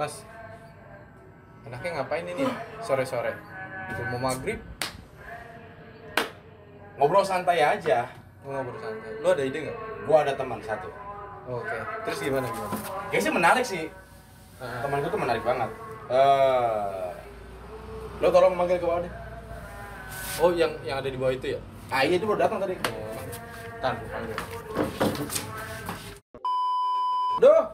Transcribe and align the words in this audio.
Mas, 0.00 0.24
anaknya 1.68 2.00
ngapain 2.00 2.24
ini? 2.24 2.48
Sore-sore. 2.80 3.36
Itu 3.92 4.00
mau 4.08 4.32
maghrib, 4.32 4.56
Ngobrol 6.96 7.20
santai 7.20 7.60
aja. 7.60 8.08
mau 8.40 8.56
ngobrol 8.60 8.80
santai. 8.80 9.20
Lu 9.20 9.28
ada 9.28 9.44
ide 9.44 9.68
nggak? 9.68 9.78
Gua 10.08 10.24
ada 10.24 10.32
teman 10.32 10.56
satu. 10.64 10.88
Oke. 11.52 11.76
Terus 12.08 12.18
gimana 12.24 12.48
gimana? 12.48 12.76
Kayaknya 13.12 13.20
sih 13.20 13.32
menarik 13.36 13.64
sih. 13.64 13.84
Ah, 14.56 14.80
Teman 14.80 15.04
gua 15.04 15.12
tuh 15.12 15.20
menarik 15.20 15.44
banget. 15.44 15.68
Eh, 16.08 17.08
lo 18.24 18.28
tolong 18.32 18.56
manggil 18.56 18.80
ke 18.80 18.88
bawah 18.88 19.04
deh. 19.04 19.12
Oh, 20.40 20.48
yang 20.56 20.72
yang 20.80 20.96
ada 21.04 21.12
di 21.12 21.20
bawah 21.20 21.36
itu 21.36 21.56
ya? 21.56 21.60
Ah 21.92 22.08
iya 22.08 22.16
itu 22.16 22.24
baru 22.24 22.40
datang 22.48 22.56
tadi. 22.56 22.72
Oh. 22.88 23.20
Tan, 23.84 24.00
panggil. 24.08 24.36
Duh. 27.36 27.64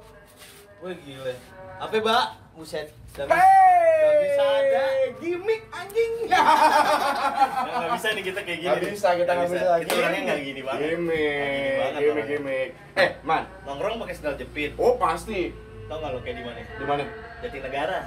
Wih 0.82 0.98
gile. 1.06 1.34
Apa, 1.76 1.92
Mbak? 2.00 2.26
Buset. 2.56 2.88
Gak 3.12 3.28
bisa, 3.28 3.36
Hey. 3.36 3.84
Nggak 4.06 4.16
bisa 4.22 4.44
ada. 4.44 4.84
Gimik 5.16 5.62
anjing. 5.72 6.12
nggak 6.28 7.90
bisa 7.96 8.06
nih 8.12 8.24
kita 8.28 8.40
kayak 8.44 8.58
gini. 8.60 8.76
Nih. 8.76 8.90
bisa, 8.92 9.08
kita 9.16 9.30
nggak 9.32 9.48
bisa. 9.50 9.68
Kita 9.82 9.92
orangnya 9.96 10.20
nggak 10.28 10.40
gini 10.44 10.60
banget. 10.60 10.80
Gimik, 10.84 11.76
orangnya. 11.80 12.24
gimik. 12.28 12.68
Eh, 12.96 13.10
man. 13.24 13.42
Nongkrong 13.64 13.96
pakai 14.04 14.14
sendal 14.14 14.34
jepit. 14.36 14.72
Oh 14.76 15.00
pasti. 15.00 15.52
Tau 15.88 15.96
nggak 16.00 16.10
lo 16.12 16.18
kayak 16.20 16.36
di 16.38 16.44
mana? 16.44 16.60
Di 16.60 16.84
mana? 16.84 17.04
Jatinegara. 17.36 18.00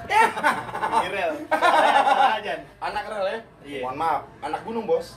Kirel. 1.06 1.34
Salah 1.54 2.42
aja. 2.42 2.66
Anak 2.82 3.06
rel 3.06 3.26
ya? 3.30 3.38
Iya. 3.62 3.86
Mohon 3.86 3.98
maaf, 4.02 4.26
anak 4.42 4.62
gunung 4.66 4.90
bos. 4.90 5.06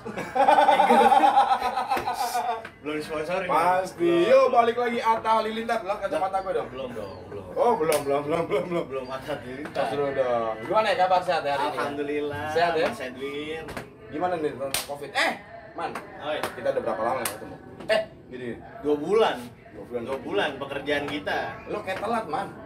Belum 2.85 2.97
disponsorin. 3.01 3.49
Pasti. 3.49 4.05
Belum. 4.05 4.29
Yo 4.29 4.53
balik 4.53 4.77
lagi 4.77 5.01
Atta 5.01 5.41
Halilintar. 5.41 5.81
Lo 5.89 5.97
kacamata 5.97 6.45
gue 6.45 6.53
dong. 6.53 6.69
Belum 6.69 6.93
dong, 6.93 7.25
belum. 7.33 7.45
Oh 7.57 7.73
belum, 7.81 8.05
belum, 8.05 8.23
belum, 8.29 8.45
belum, 8.49 8.65
belum. 8.69 8.85
Belum 8.93 9.05
diri. 9.49 9.65
Tas 9.73 9.89
dulu 9.89 10.13
dong. 10.13 10.61
Gimana 10.61 10.87
ya 10.93 10.97
kabar 11.09 11.25
sehat 11.25 11.43
ya 11.49 11.57
hari 11.57 11.73
ini? 11.73 11.77
Alhamdulillah. 11.81 12.53
Sehat 12.53 12.77
ya? 12.77 12.93
Edwin. 12.93 13.65
Gimana 14.13 14.37
nih 14.37 14.53
tentang 14.53 14.85
covid? 14.93 15.09
Eh, 15.17 15.33
man, 15.73 15.89
Oi, 16.21 16.37
kita 16.53 16.69
udah 16.77 16.85
berapa 16.85 17.01
lama 17.01 17.25
nggak 17.25 17.33
ketemu? 17.33 17.57
Eh, 17.89 18.01
gini, 18.29 18.61
dua 18.85 18.97
bulan. 19.01 19.41
dua 19.73 19.85
bulan. 19.89 20.05
Dua 20.05 20.19
bulan 20.21 20.51
pekerjaan 20.61 21.09
kita. 21.09 21.65
Lo 21.73 21.81
kayak 21.81 22.05
telat 22.05 22.29
man. 22.29 22.62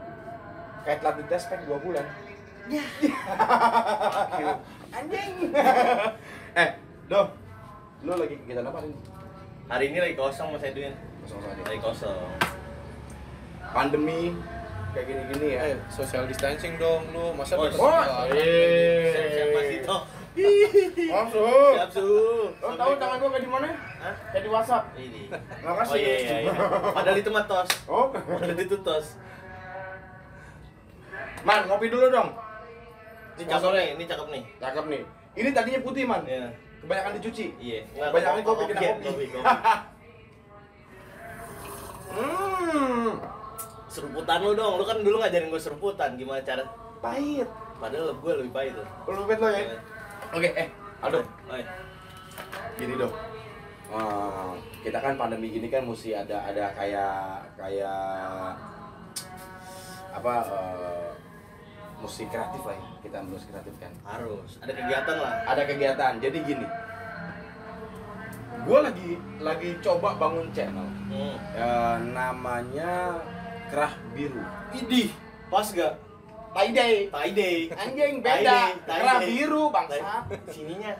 Kayak 0.86 0.98
telat 1.02 1.14
di 1.16 1.24
tes 1.26 1.42
pack 1.44 1.60
dua 1.66 1.78
bulan. 1.78 2.04
Ya. 2.66 2.82
Anjing. 4.96 5.32
eh, 6.54 6.68
doh, 7.06 7.26
lo 8.02 8.12
lagi 8.16 8.34
kegiatan 8.36 8.64
apa 8.64 8.78
ini? 8.82 8.96
Hari 9.66 9.84
ini 9.84 9.98
lagi 10.00 10.14
kosong 10.14 10.48
Mas 10.50 10.62
Edwin. 10.62 10.92
Kosong 11.20 11.38
saja. 11.42 11.60
Lagi 11.60 11.80
kosong. 11.80 12.28
Pandemi 13.66 14.32
kayak 14.92 15.04
gini-gini 15.04 15.46
ya. 15.52 15.58
Eh, 15.68 15.76
social 15.88 16.24
distancing 16.24 16.74
dong 16.76 17.02
lu. 17.10 17.34
Masa 17.34 17.54
Oh, 17.54 17.66
oh, 17.66 17.68
jalan? 17.68 18.26
eh. 18.32 19.10
Siap-siap 19.10 19.48
Mas 19.52 19.66
Dito. 19.68 19.96
Masuk. 21.06 21.70
Siap 21.74 21.88
su. 21.90 22.06
Lo 22.56 22.66
tahu 22.72 22.92
tangan 22.94 23.16
gua 23.16 23.28
kayak 23.28 23.42
di 23.42 23.50
mana? 23.50 23.66
Hah? 23.98 24.14
Kayak 24.30 24.42
di 24.42 24.48
WhatsApp. 24.48 24.84
Ini. 24.94 25.20
Makasih. 25.60 25.92
Oh 25.92 25.96
iya 25.96 26.14
iya 26.16 26.36
iya. 26.42 26.52
Padahal 26.94 27.16
itu 27.16 27.28
mah 27.28 27.44
tos. 27.44 27.68
Oh, 27.84 28.04
Padahal 28.08 28.54
itu 28.54 28.76
tos. 28.80 29.06
Man 31.46 31.62
ngopi 31.70 31.86
dulu 31.86 32.10
dong. 32.10 32.34
Ini 33.38 33.46
cakep 33.46 33.70
nih, 33.70 33.86
ini 33.94 34.04
cakep 34.10 34.26
nih. 34.34 34.42
Cakep 34.58 34.84
nih. 34.90 35.02
Ini 35.38 35.48
tadinya 35.54 35.80
putih 35.86 36.02
man. 36.02 36.26
Iya. 36.26 36.50
Kebanyakan 36.82 37.12
dicuci. 37.22 37.46
Iya. 37.62 37.80
Kebanyakan 37.94 38.42
kopi 38.42 38.62
kena 38.74 38.80
kopi. 38.82 39.04
kopi. 39.06 39.26
Hmm. 42.16 43.20
Seruputan 43.92 44.40
lu 44.40 44.56
dong, 44.56 44.80
lu 44.80 44.88
kan 44.88 45.04
dulu 45.04 45.20
ngajarin 45.20 45.52
gue 45.52 45.60
seruputan 45.60 46.16
gimana 46.16 46.40
cara 46.40 46.64
Pahit. 47.04 47.44
Padahal 47.76 48.16
gue 48.16 48.32
lebih 48.40 48.52
pahit 48.56 48.72
tuh. 48.72 48.86
Lu 49.12 49.28
bet 49.28 49.36
lo 49.36 49.52
ya. 49.52 49.76
Oke, 50.32 50.48
eh, 50.56 50.68
Aldo. 51.04 51.20
Oi. 51.52 51.62
Gini 52.80 52.94
dong. 52.96 53.12
Eh, 53.86 54.50
kita 54.80 54.98
kan 54.98 55.14
pandemi 55.20 55.52
gini 55.52 55.68
kan 55.68 55.84
mesti 55.84 56.16
ada 56.16 56.40
ada 56.48 56.72
kayak 56.72 57.44
kayak 57.60 58.56
apa 60.16 60.34
eh, 60.48 61.10
mesti 62.06 62.24
kreatif 62.30 62.62
lah 62.62 62.76
ya. 62.78 62.86
Kita 63.02 63.16
harus 63.18 63.42
kreatif 63.50 63.74
kan. 63.82 63.92
Harus 64.06 64.50
ada 64.62 64.72
kegiatan 64.72 65.16
lah. 65.18 65.32
Ada 65.50 65.62
kegiatan. 65.66 66.12
Jadi 66.22 66.38
gini. 66.46 66.66
Gue 68.66 68.78
lagi 68.82 69.10
lagi 69.42 69.70
coba 69.82 70.14
bangun 70.14 70.46
channel. 70.54 70.86
Hmm. 71.10 71.36
Eh, 71.54 71.96
namanya 72.14 73.20
Kerah 73.66 73.94
Biru. 74.14 74.42
Idih, 74.70 75.10
pas 75.50 75.66
gak? 75.74 75.98
Tai 76.56 76.70
Day. 76.72 77.68
Anjing 77.76 78.24
beda. 78.24 78.72
Day, 78.72 78.72
Kerah 78.88 79.18
biru 79.20 79.68
bangsat. 79.68 80.24
Sininya. 80.48 80.96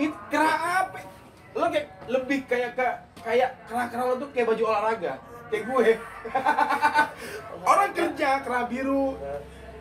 It 0.00 0.14
kerah 0.32 0.86
apa? 0.88 1.04
Lo 1.52 1.68
kayak 1.68 1.86
lebih 2.08 2.46
kayak 2.48 2.72
kayak 2.72 2.96
kayak 3.20 3.50
kerah-kerah 3.68 4.04
lo 4.08 4.14
tuh 4.16 4.30
kayak 4.32 4.46
baju 4.48 4.62
olahraga. 4.64 5.14
Kayak 5.52 5.64
gue. 5.68 5.88
Orang 7.68 7.90
kerja 7.92 8.28
kerah 8.40 8.64
biru. 8.64 9.18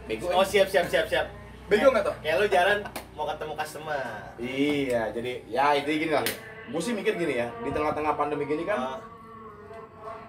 Bego. 0.08 0.26
Oh 0.30 0.44
siap 0.44 0.68
siap 0.68 0.88
siap 0.88 1.06
siap. 1.06 1.26
Bego 1.68 1.92
nggak 1.92 2.04
tuh? 2.04 2.16
Kayak 2.20 2.36
lu 2.40 2.48
jalan 2.48 2.78
mau 3.14 3.26
ketemu 3.28 3.54
customer. 3.54 4.04
Iya, 4.38 5.02
jadi 5.12 5.32
ya 5.46 5.66
itu 5.76 5.90
gini 6.00 6.14
lah. 6.14 6.24
Gue 6.68 6.80
sih 6.80 6.92
mikir 6.92 7.16
gini 7.16 7.38
ya, 7.38 7.48
di 7.62 7.70
tengah-tengah 7.70 8.14
pandemi 8.14 8.44
gini 8.44 8.64
kan, 8.64 8.76
Ah, 8.78 9.00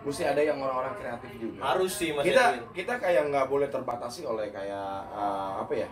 mesti 0.01 0.23
ada 0.23 0.39
yang 0.39 0.55
orang-orang 0.57 0.95
kreatif 0.95 1.31
juga. 1.35 1.59
harus 1.65 1.91
sih 1.93 2.15
Mas 2.15 2.23
kita 2.23 2.55
Edwin. 2.55 2.63
kita 2.73 2.95
kayak 2.97 3.23
nggak 3.27 3.47
boleh 3.47 3.67
terbatasi 3.67 4.23
oleh 4.23 4.47
kayak 4.49 4.87
eh, 5.09 5.51
apa 5.59 5.73
ya? 5.75 5.89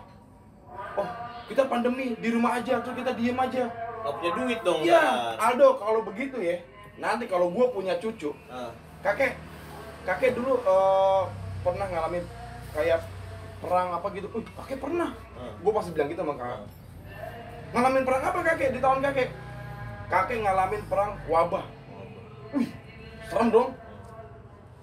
Oh, 0.95 1.07
kita 1.47 1.67
pandemi 1.67 2.15
di 2.15 2.29
rumah 2.31 2.55
aja, 2.55 2.79
terus 2.79 2.95
kita 2.95 3.11
diem 3.13 3.35
aja. 3.35 3.67
Gak 3.97 4.13
punya 4.13 4.31
duit 4.35 4.59
dong. 4.63 4.79
Iya, 4.81 4.99
ntar. 5.35 5.51
Aldo 5.51 5.67
kalau 5.75 6.01
begitu 6.01 6.37
ya, 6.39 6.55
nanti 6.97 7.27
kalau 7.27 7.51
gue 7.51 7.65
punya 7.69 7.95
cucu, 7.97 8.31
Ah, 8.47 8.71
kakek, 9.01 9.35
kakek 10.03 10.31
dulu 10.33 10.59
eh, 10.59 11.21
pernah 11.61 11.87
ngalamin 11.87 12.23
kayak 12.71 12.99
perang 13.67 13.89
apa 13.93 14.07
gitu. 14.15 14.27
Uh, 14.31 14.43
kakek 14.57 14.79
pernah. 14.79 15.09
ah. 15.35 15.51
Gue 15.59 15.71
pasti 15.75 15.89
bilang 15.91 16.09
gitu 16.09 16.21
sama 16.23 16.33
kakek. 16.33 16.61
Ngalamin 17.67 18.03
perang 18.07 18.23
apa 18.23 18.39
kakek 18.43 18.69
di 18.71 18.79
tahun 18.79 18.99
kakek? 19.03 19.29
Kakek 20.07 20.37
ngalamin 20.41 20.81
perang 20.87 21.11
wabah. 21.27 21.65
Wih, 22.55 22.69
serem 23.27 23.47
dong. 23.51 23.69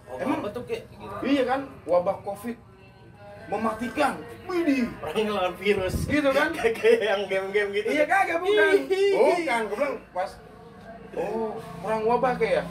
Oh, 0.04 0.20
Emang- 0.20 0.44
tuh 0.46 0.62
kayak 0.68 0.84
gitu? 0.92 1.16
Iya 1.24 1.42
kan, 1.48 1.60
wabah 1.88 2.20
covid 2.20 2.54
mematikan. 3.44 4.20
Widih. 4.44 4.92
Perang 5.00 5.16
ngelawan 5.16 5.54
virus. 5.56 6.04
Gitu 6.04 6.28
kan? 6.28 6.52
Kayak 6.76 7.00
yang 7.00 7.22
game-game 7.28 7.70
gitu. 7.72 7.88
Iya 7.92 8.04
kagak 8.04 8.38
bukan. 8.40 8.72
Bukan, 8.88 9.60
gue 9.64 9.76
bilang 9.76 9.96
pas 10.12 10.30
Oh, 11.14 11.56
perang 11.80 12.02
wabah 12.04 12.34
kayak 12.36 12.60
ya. 12.60 12.64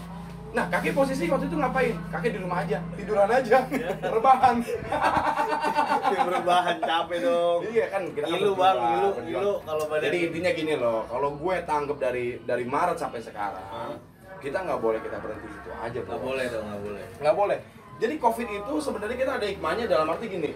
Nah, 0.54 0.70
kakek 0.70 0.94
posisi 0.94 1.26
waktu 1.26 1.50
itu 1.50 1.58
ngapain? 1.58 1.98
Kakek 2.14 2.30
di 2.30 2.40
rumah 2.40 2.62
aja, 2.62 2.78
tiduran 2.94 3.26
aja, 3.26 3.66
rebahan. 4.06 4.62
Tim 6.14 6.20
perubahan 6.24 6.78
capek 6.78 7.18
dong. 7.20 7.60
iya 7.66 7.86
kan, 7.90 8.04
kita 8.08 8.22
kan 8.24 8.38
berdua, 8.38 8.54
bang, 8.56 8.78
berdua. 8.78 9.22
ngilu 9.24 9.54
kalau 9.66 9.84
badan. 9.90 10.04
Jadi 10.06 10.18
intinya 10.24 10.52
gini 10.54 10.74
loh, 10.78 11.00
kalau 11.10 11.30
gue 11.34 11.56
tanggap 11.66 11.98
dari 11.98 12.26
dari 12.44 12.66
Maret 12.66 12.98
sampai 12.98 13.20
sekarang, 13.20 13.66
Ah. 13.66 13.98
kita 14.38 14.62
nggak 14.62 14.78
boleh 14.78 15.00
kita 15.00 15.18
berhenti 15.18 15.48
situ 15.50 15.70
aja, 15.74 16.00
nggak 16.00 16.22
boleh 16.22 16.46
dong, 16.46 16.66
nggak 16.68 16.82
boleh. 16.84 17.04
Nggak 17.18 17.36
boleh. 17.36 17.58
Jadi 17.98 18.14
COVID 18.20 18.48
itu 18.52 18.74
sebenarnya 18.78 19.18
kita 19.18 19.32
ada 19.34 19.46
hikmahnya 19.48 19.86
dalam 19.88 20.08
arti 20.08 20.26
gini, 20.28 20.52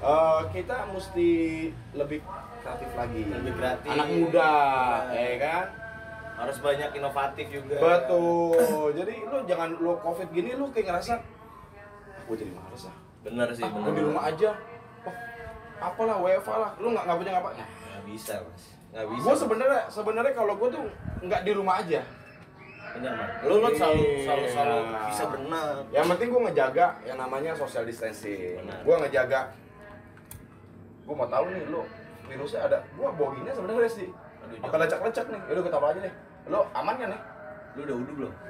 eh, 0.00 0.40
kita 0.50 0.76
mesti 0.90 1.30
lebih 1.94 2.18
kreatif 2.58 2.90
lagi. 2.94 3.22
Lebih 3.22 3.52
kreatif. 3.54 3.88
Anak 3.88 4.08
muda, 4.10 4.50
Nah. 5.06 5.14
ya 5.14 5.34
kan? 5.38 5.64
Harus 6.36 6.56
banyak 6.60 6.90
inovatif 6.92 7.46
juga. 7.48 7.76
Betul. 7.76 8.92
Jadi 8.92 9.14
lu 9.24 9.38
jangan 9.44 9.68
lu 9.72 9.96
covid 9.98 10.28
gini 10.30 10.52
lu 10.52 10.68
kayak 10.68 10.92
ngerasa 10.92 11.14
gue 12.26 12.36
jadi 12.36 12.52
males 12.52 12.84
ah. 12.84 12.96
Bener 13.22 13.48
sih, 13.50 13.62
Ah, 13.62 13.70
bener. 13.70 13.86
gue 13.86 13.92
di 13.94 14.02
rumah 14.04 14.22
aja. 14.24 14.50
Oh, 15.02 15.14
apalah 15.78 16.16
WFA 16.20 16.54
lah. 16.56 16.70
Lu 16.76 16.90
nggak 16.90 17.04
nggak 17.06 17.18
punya 17.18 17.32
apa? 17.36 17.48
Nah, 17.54 17.68
Nggak 17.68 18.02
bisa 18.04 18.34
mas. 18.42 18.62
Nggak 18.92 19.06
bisa. 19.10 19.24
gue 19.24 19.36
sebenarnya 19.36 19.80
sebenarnya 19.88 20.32
kalau 20.34 20.54
gue 20.54 20.68
tuh 20.70 20.84
nggak 21.22 21.40
di 21.42 21.52
rumah 21.54 21.74
aja. 21.80 22.00
Bener 22.92 23.12
mas. 23.14 23.30
Lu 23.42 23.54
lu 23.56 23.68
selalu 23.72 24.02
selalu 24.20 24.44
selalu 24.46 24.76
Iya. 24.76 25.00
bisa 25.08 25.24
berenang. 25.26 25.66
Yang 25.88 26.06
penting 26.12 26.28
gue 26.28 26.42
ngejaga 26.44 26.86
yang 27.02 27.18
namanya 27.18 27.50
social 27.54 27.82
distancing. 27.82 28.60
Benar. 28.60 28.78
Gue 28.82 28.94
ngejaga. 29.00 29.40
Gue 31.02 31.14
mau 31.14 31.26
tahu 31.26 31.44
nih 31.48 31.62
lu 31.70 31.82
virusnya 32.26 32.60
ada. 32.62 32.78
Gue 32.92 33.08
boginya 33.14 33.52
sebenarnya 33.54 33.86
sih. 33.88 34.08
Aduh, 34.42 34.58
Apa 34.62 34.76
lecak-lecak 34.78 35.26
nih? 35.26 35.40
Yaudah 35.46 35.62
kita 35.64 35.78
aja 35.80 36.00
nih. 36.02 36.14
Lu 36.46 36.58
aman 36.72 36.94
kan 36.94 37.08
nih? 37.08 37.20
Lu 37.74 37.80
udah 37.82 37.96
udah 37.96 38.14
belum? 38.14 38.32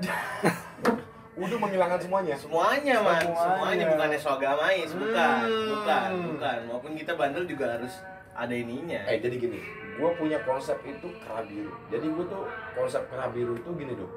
Udah 1.36 1.58
menghilangkan 1.58 2.00
semuanya. 2.00 2.32
Semuanya 2.32 2.96
man, 2.96 3.20
Semuanya. 3.20 3.36
semuanya 3.36 3.84
bukannya 3.92 4.16
so 4.16 4.30
agamais, 4.32 4.88
bukan, 4.88 5.36
Hmm. 5.44 5.68
bukan, 5.68 6.10
bukan. 6.32 6.58
Maupun 6.66 6.92
kita 6.96 7.12
bandel 7.12 7.44
juga 7.44 7.76
harus 7.76 7.92
ada 8.32 8.56
ininya. 8.56 9.04
Eh 9.04 9.20
jadi 9.20 9.36
gini, 9.36 9.60
gue 9.92 10.10
punya 10.16 10.40
konsep 10.40 10.80
itu 10.82 11.04
kerah 11.20 11.44
biru. 11.44 11.76
Jadi 11.88 12.08
gue 12.08 12.24
tuh 12.24 12.48
konsep 12.72 13.04
kerah 13.06 13.28
biru 13.28 13.52
itu 13.52 13.68
gini 13.70 13.92
dong. 13.92 14.08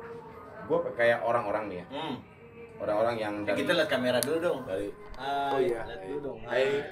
Gue 0.63 0.79
kayak 0.95 1.19
orang-orang 1.19 1.67
nih 1.67 1.77
ya, 1.77 1.85
Hmm. 1.91 2.15
orang-orang 2.79 3.15
yang 3.17 3.33
Eh, 3.37 3.45
dari 3.45 3.57
kita 3.59 3.71
lihat 3.75 3.89
kamera 3.89 4.19
dulu 4.23 4.37
dong. 4.39 4.59
dari 4.63 4.87
Hai, 5.13 5.51
Oh 5.51 5.59
iya. 5.59 5.81
lihat 5.83 6.01
dulu 6.01 6.17
dong. 6.23 6.39
Hai. 6.45 6.87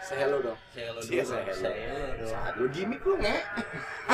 Say 0.00 0.16
hello 0.18 0.38
dong. 0.40 0.58
Saya 0.70 0.90
lo 0.90 1.00
Iya, 1.02 1.22
dulu. 1.22 1.30
saya 1.30 1.44
lo. 1.44 1.54
Saya 1.54 1.86
lo 1.86 2.12
dong. 2.16 2.30
Saat 2.30 2.52
lu 2.56 2.66
gimmick 2.68 3.02
lu 3.02 3.14
nge. 3.16 3.36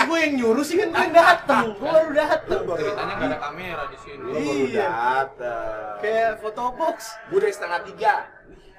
Gue 0.07 0.19
yang 0.21 0.35
nyuruh 0.37 0.63
sih 0.63 0.77
kan 0.77 0.89
gue 0.89 1.01
yang 1.01 1.15
dateng. 1.15 1.67
Gue 1.73 1.89
baru 1.89 2.11
dateng. 2.13 2.61
Ceritanya 2.69 3.13
nggak 3.13 3.29
ada 3.29 3.39
kamera 3.41 3.83
di 3.87 3.99
sini. 3.99 4.21
Lu 4.21 4.31
baru 4.33 4.65
Iya. 4.67 4.89
datang. 4.89 5.95
Kayak 5.99 6.33
foto 6.39 6.63
box. 6.73 6.97
Gue 7.27 7.39
dari 7.39 7.55
setengah 7.55 7.81
tiga. 7.85 8.15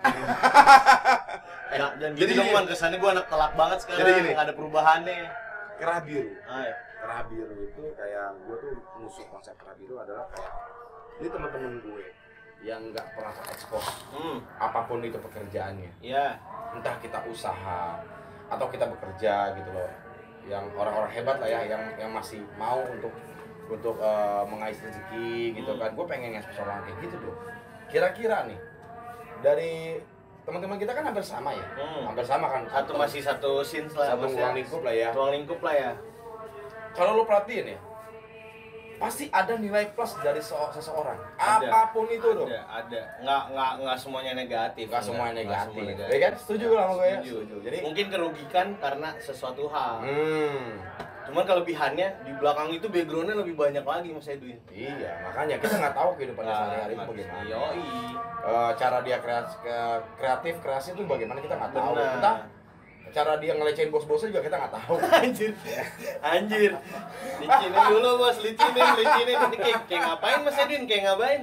Eh, 1.67 1.83
dan 1.99 2.15
jadi 2.15 2.31
gitu 2.31 2.39
dong 2.39 2.47
man, 2.49 2.63
kesannya 2.63 2.95
gue 2.95 3.11
anak 3.11 3.27
telak 3.27 3.51
banget 3.53 3.77
sekarang. 3.83 3.99
Jadi 3.99 4.11
gini. 4.15 4.29
Nggak 4.31 4.45
ada 4.47 4.55
perubahannya. 4.55 5.19
Kerah 5.75 5.99
biru. 5.99 6.31
Ay. 6.47 6.69
Kerah 6.97 7.21
biru 7.27 7.55
itu 7.59 7.83
kayak 7.93 8.27
gue 8.39 8.55
tuh 8.57 8.71
musuh 8.97 9.25
konsep 9.27 9.51
kerah 9.53 9.75
biru 9.75 9.99
adalah 9.99 10.31
kayak 10.31 10.51
ini 11.17 11.27
teman-teman 11.27 11.71
gue 11.83 12.03
yang 12.59 12.81
nggak 12.87 13.05
pernah 13.13 13.33
ekspos 13.45 13.85
Hmm, 14.09 14.37
apa 14.55 14.79
pun 14.83 14.99
itu 14.99 15.15
pekerjaannya 15.15 15.91
iya. 15.99 16.35
entah 16.71 16.97
kita 16.97 17.21
usaha 17.23 18.01
atau 18.47 18.65
kita 18.67 18.87
bekerja 18.87 19.53
gitu 19.53 19.69
loh 19.69 19.89
yang 20.43 20.63
orang-orang 20.71 21.11
hebat 21.11 21.37
lah 21.37 21.45
ya 21.45 21.61
yang 21.65 21.83
yang 21.97 22.09
masih 22.09 22.39
mau 22.55 22.79
untuk 22.81 23.11
untuk 23.67 23.95
eh, 23.97 24.43
mengais 24.45 24.79
rezeki 24.79 25.53
gitu 25.53 25.69
Hmm. 25.69 25.79
kan 25.79 25.89
gue 25.91 26.05
pengen 26.07 26.29
ngekspos 26.33 26.59
orang 26.61 26.81
kayak 26.81 26.97
gitu 27.01 27.15
dong 27.19 27.37
kira-kira 27.87 28.37
nih 28.45 28.59
dari 29.37 29.99
teman-teman 30.41 30.77
kita 30.77 30.91
kan 30.91 31.03
hampir 31.03 31.21
sama 31.21 31.51
ya 31.51 31.65
Hmm. 31.73 32.07
hampir 32.07 32.23
sama 32.23 32.47
kan 32.47 32.63
Satu 32.65 32.95
masih 32.95 33.19
satu 33.19 33.59
scene 33.61 33.91
lah. 33.91 34.07
satu 34.09 34.25
ruang 34.25 34.55
lingkup 34.55 34.81
lah 34.81 34.93
ya 34.93 35.09
Ruang 35.11 35.31
lingkup 35.33 35.59
lah 35.61 35.75
ya. 35.75 35.91
kalau 36.91 37.11
lo 37.13 37.23
perhatiin 37.23 37.67
ya 37.69 37.79
pasti 38.97 39.25
ada 39.27 39.53
nilai 39.55 39.89
plus 39.89 40.17
dari 40.17 40.37
se- 40.39 40.71
seseorang 40.71 41.17
Ada. 41.35 41.63
apa 41.63 41.81
pun 41.89 42.05
itu 42.07 42.27
dong 42.27 42.45
Ada, 42.45 42.61
ada. 42.67 43.01
Nggak, 43.19 43.43
nggak, 43.49 43.71
nggak 43.79 43.97
semuanya 43.97 44.33
negatif. 44.33 44.85
nggak 44.87 45.03
semua 45.03 45.25
Nggak 45.27 45.37
negatif 45.39 45.83
semua 45.85 46.09
ya 46.09 46.19
kan 46.19 46.33
setuju 46.35 46.65
lah 46.71 46.83
sama 46.83 46.93
gue 46.95 47.05
ya 47.05 47.17
Setuju. 47.17 47.29
setuju 47.29 47.55
jadi 47.61 47.77
Mungkin 47.79 48.05
kerugikan 48.09 48.67
karena 48.75 49.09
sesuatu 49.17 49.63
hal. 49.67 49.93
hmm 50.01 50.65
Cuman 51.27 51.43
kelebihannya 51.43 52.07
di 52.23 52.31
belakang 52.33 52.71
itu 52.71 52.87
backgroundnya 52.87 53.35
lebih 53.35 53.51
banyak 53.53 53.83
lagi 53.83 54.09
Mas 54.09 54.25
Edwin. 54.25 54.55
iya 54.69 55.11
makanya 55.21 55.59
kita 55.59 55.75
nggak 55.75 55.91
tahu 55.91 56.09
kehidupannya 56.15 56.47
Nah, 56.47 56.59
sehari-hari 56.63 56.93
itu 56.93 57.03
bagaimana 57.03 57.43
Yoi. 57.43 57.83
Eh, 58.47 58.71
cara 58.73 58.97
dia 59.03 59.17
kreatif, 59.19 59.59
kreatif 60.15 60.53
kreasi 60.57 60.89
itu 60.91 61.03
bagaimana 61.03 61.37
kita 61.37 61.53
nggak 61.53 61.73
tahu 61.73 61.93
Benar. 61.93 62.15
entah 62.15 62.35
cara 63.09 63.37
dia 63.37 63.53
ngelecehin 63.53 63.89
bos-bosnya 63.89 64.29
juga 64.29 64.41
kita 64.43 64.55
nggak 64.57 64.73
tahu 64.73 64.95
Anjir. 65.21 65.51
Anjir. 66.19 66.71
Licinin 67.37 67.83
dulu 67.89 68.09
bos, 68.17 68.37
licinin, 68.39 68.87
licinin. 68.95 69.37
Ini 69.37 69.57
kayak, 69.57 69.79
kayak 69.85 70.01
ngapain 70.03 70.39
Mas 70.41 70.57
Edwin? 70.57 70.83
Kayak 70.85 71.03
ngapain? 71.07 71.41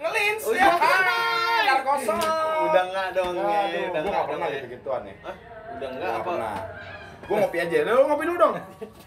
ngelins 0.00 0.44
ya 0.50 0.54
iya. 0.54 1.72
narkosa 1.74 2.14
Udah 2.66 2.82
enggak 2.88 3.08
dong, 3.14 3.34
ya. 3.36 3.60
Udah 3.90 4.00
nggak 4.04 4.24
pernah 4.26 4.46
ya. 4.46 4.54
gitu 4.58 4.66
gituan 4.74 5.02
ya 5.04 5.14
Hah? 5.22 5.36
Udah 5.76 5.88
Nggak 5.90 6.12
apa? 6.12 6.24
pernah 6.26 6.54
gue 7.20 7.36
ngopi 7.38 7.58
aja 7.62 7.76
lu 7.86 8.10
ngopi 8.10 8.24
dulu 8.26 8.38
dong 8.38 8.54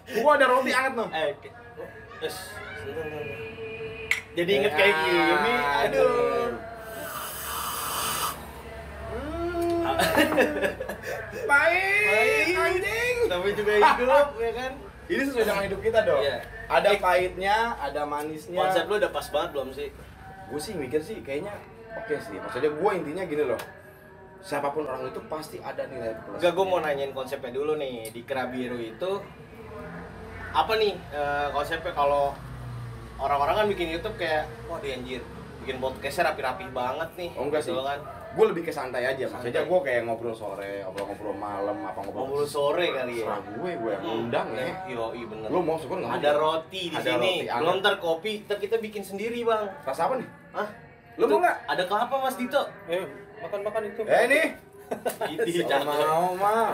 gue 0.07 0.31
ada 0.31 0.45
roti 0.47 0.71
anget 0.71 0.93
dong 0.95 1.09
Eh. 1.11 2.31
Jadi 4.33 4.51
inget 4.55 4.73
kayak 4.73 4.95
gini, 4.97 5.53
aduh. 5.83 6.49
Pahit, 11.03 12.05
Pahit. 12.05 12.55
anjing. 12.55 13.15
Tapi 13.25 13.47
juga 13.53 13.71
hidup, 13.75 14.27
ya 14.37 14.51
kan? 14.53 14.71
Ini 15.03 15.21
sesuai 15.21 15.45
dengan 15.45 15.63
hidup 15.63 15.79
kita 15.81 15.99
dong. 16.01 16.21
Iya. 16.21 16.37
Ada 16.65 16.89
pahitnya, 16.97 17.55
ada 17.75 18.01
manisnya. 18.03 18.55
Konsep 18.57 18.87
lu 18.87 18.95
udah 18.95 19.11
pas 19.11 19.27
banget 19.27 19.49
belum 19.51 19.69
sih? 19.71 19.89
Gue 20.47 20.59
sih 20.59 20.73
mikir 20.73 20.99
sih 20.99 21.19
kayaknya 21.19 21.51
oke 21.93 22.15
sih. 22.19 22.37
Maksudnya 22.37 22.71
gue 22.71 22.91
intinya 22.93 23.23
gini 23.23 23.43
loh. 23.45 23.59
Siapa 24.39 24.71
pun 24.71 24.83
orang 24.83 25.07
itu 25.07 25.19
pasti 25.25 25.59
ada 25.59 25.83
nilai 25.85 26.15
plus. 26.17 26.35
Enggak, 26.35 26.51
gue 26.51 26.65
mau 26.65 26.79
nanyain 26.79 27.11
konsepnya 27.11 27.51
dulu 27.51 27.75
nih 27.75 28.09
di 28.09 28.23
Kerabiru 28.23 28.75
itu 28.75 29.11
apa 30.53 30.71
nih 30.75 30.93
eh, 31.09 31.47
konsepnya 31.49 31.91
kalau 31.91 32.31
orang-orang 33.17 33.55
kan 33.55 33.65
bikin 33.67 33.87
YouTube 33.89 34.13
kayak 34.15 34.45
wah 34.67 34.77
dia 34.77 34.93
anjir 34.93 35.21
bikin 35.59 35.79
podcastnya 35.79 36.29
rapi-rapi 36.29 36.69
banget 36.69 37.09
nih 37.15 37.29
Oh, 37.33 37.47
enggak 37.47 37.63
gitu 37.63 37.73
sih. 37.73 37.81
kan 37.81 37.99
Gue 38.33 38.45
lebih 38.49 38.63
ke 38.63 38.71
santai 38.71 39.05
aja. 39.05 39.25
Maksudnya 39.27 39.61
gue 39.61 39.79
kayak 39.79 40.01
ngobrol 40.03 40.33
sore, 40.33 40.81
ngobrol-ngobrol 40.81 41.33
malam, 41.33 41.77
apa 41.79 41.99
ngobrol. 41.99 42.25
ngobrol 42.25 42.45
sore 42.45 42.89
kali 42.89 43.13
ya 43.15 43.29
Serah 43.29 43.39
gue, 43.43 43.71
gue 43.75 43.91
yang 43.91 44.03
ngundang 44.03 44.47
ya. 44.51 44.67
yo 44.85 45.03
iya 45.11 45.25
bener 45.27 45.47
Lu 45.47 45.59
mau 45.59 45.77
syukur 45.77 45.97
nggak? 45.97 46.17
ada 46.17 46.31
roti 46.33 46.83
di 46.87 46.95
Ada 46.95 47.09
sini 47.11 47.31
roti 47.39 47.53
belum 47.53 47.75
ntar 47.79 47.95
kopi 47.97 48.31
ntar 48.43 48.57
kita 48.57 48.75
bikin 48.77 49.01
sendiri 49.01 49.37
bang 49.39 49.69
Rasa 49.81 50.01
apa 50.07 50.17
nih? 50.17 50.27
Hah? 50.51 50.67
Lu 51.15 51.25
mau 51.27 51.39
nggak? 51.39 51.57
ada 51.63 51.83
kelapa 51.85 52.15
mas 52.19 52.35
Dito 52.35 52.61
Eh, 52.87 53.05
makan-makan 53.39 53.81
itu. 53.85 54.01
Eh 54.01 54.49
Kalau 54.83 55.67
cakep. 55.69 55.85
mau 55.85 56.25
mah. 56.33 56.67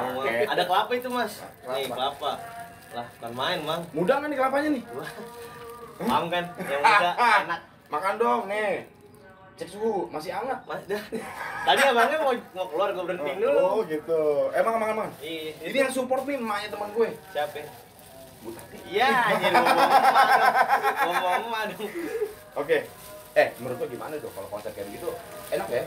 Ada 0.47 0.63
kelapa 0.63 0.91
itu 0.94 1.07
mas 1.07 1.33
Kelapa. 1.59 1.75
nih 1.75 1.85
kelapa 1.89 2.31
lah 2.89 3.06
bukan 3.13 3.31
main 3.33 3.59
bang 3.61 3.81
Mudah 3.91 4.15
nggak 4.17 4.29
nih 4.29 4.38
kelapanya 4.38 4.69
nih? 4.71 4.83
paham 6.00 6.25
kan 6.25 6.44
yang 6.63 6.81
muda 6.81 7.09
enak 7.44 7.59
Makan 7.89 8.13
dong 8.15 8.41
nih. 8.47 8.88
Cek 9.59 9.67
suhu, 9.69 10.07
masih 10.07 10.31
hangat. 10.31 10.63
Mas. 10.63 10.79
Tadi 11.67 11.81
abangnya 11.83 12.17
mau 12.23 12.31
mau 12.56 12.65
keluar 12.71 12.95
gue 12.95 13.03
berhentiin 13.03 13.38
dulu. 13.38 13.59
Oh 13.59 13.79
gitu. 13.83 14.21
Emang 14.56 14.79
makan 14.79 14.95
makan. 14.95 15.11
Ih, 15.19 15.51
Ini 15.59 15.77
yang 15.83 15.91
support 15.91 16.23
nih 16.23 16.39
emaknya 16.39 16.71
teman 16.71 16.89
gue. 16.95 17.09
siapa? 17.35 17.67
Bu 18.39 18.56
Tati. 18.56 18.77
Iya, 18.88 19.35
anjir 19.35 19.51
ngomong. 19.51 19.89
Ngomong 21.03 21.44
dong. 21.75 21.91
Oke. 22.56 22.77
Eh, 23.35 23.47
menurut 23.59 23.77
lo 23.77 23.88
gimana 23.91 24.15
tuh 24.15 24.31
kalau 24.31 24.47
konsep 24.47 24.71
kayak 24.71 24.88
gitu? 24.95 25.11
Enak 25.51 25.67
ya? 25.67 25.83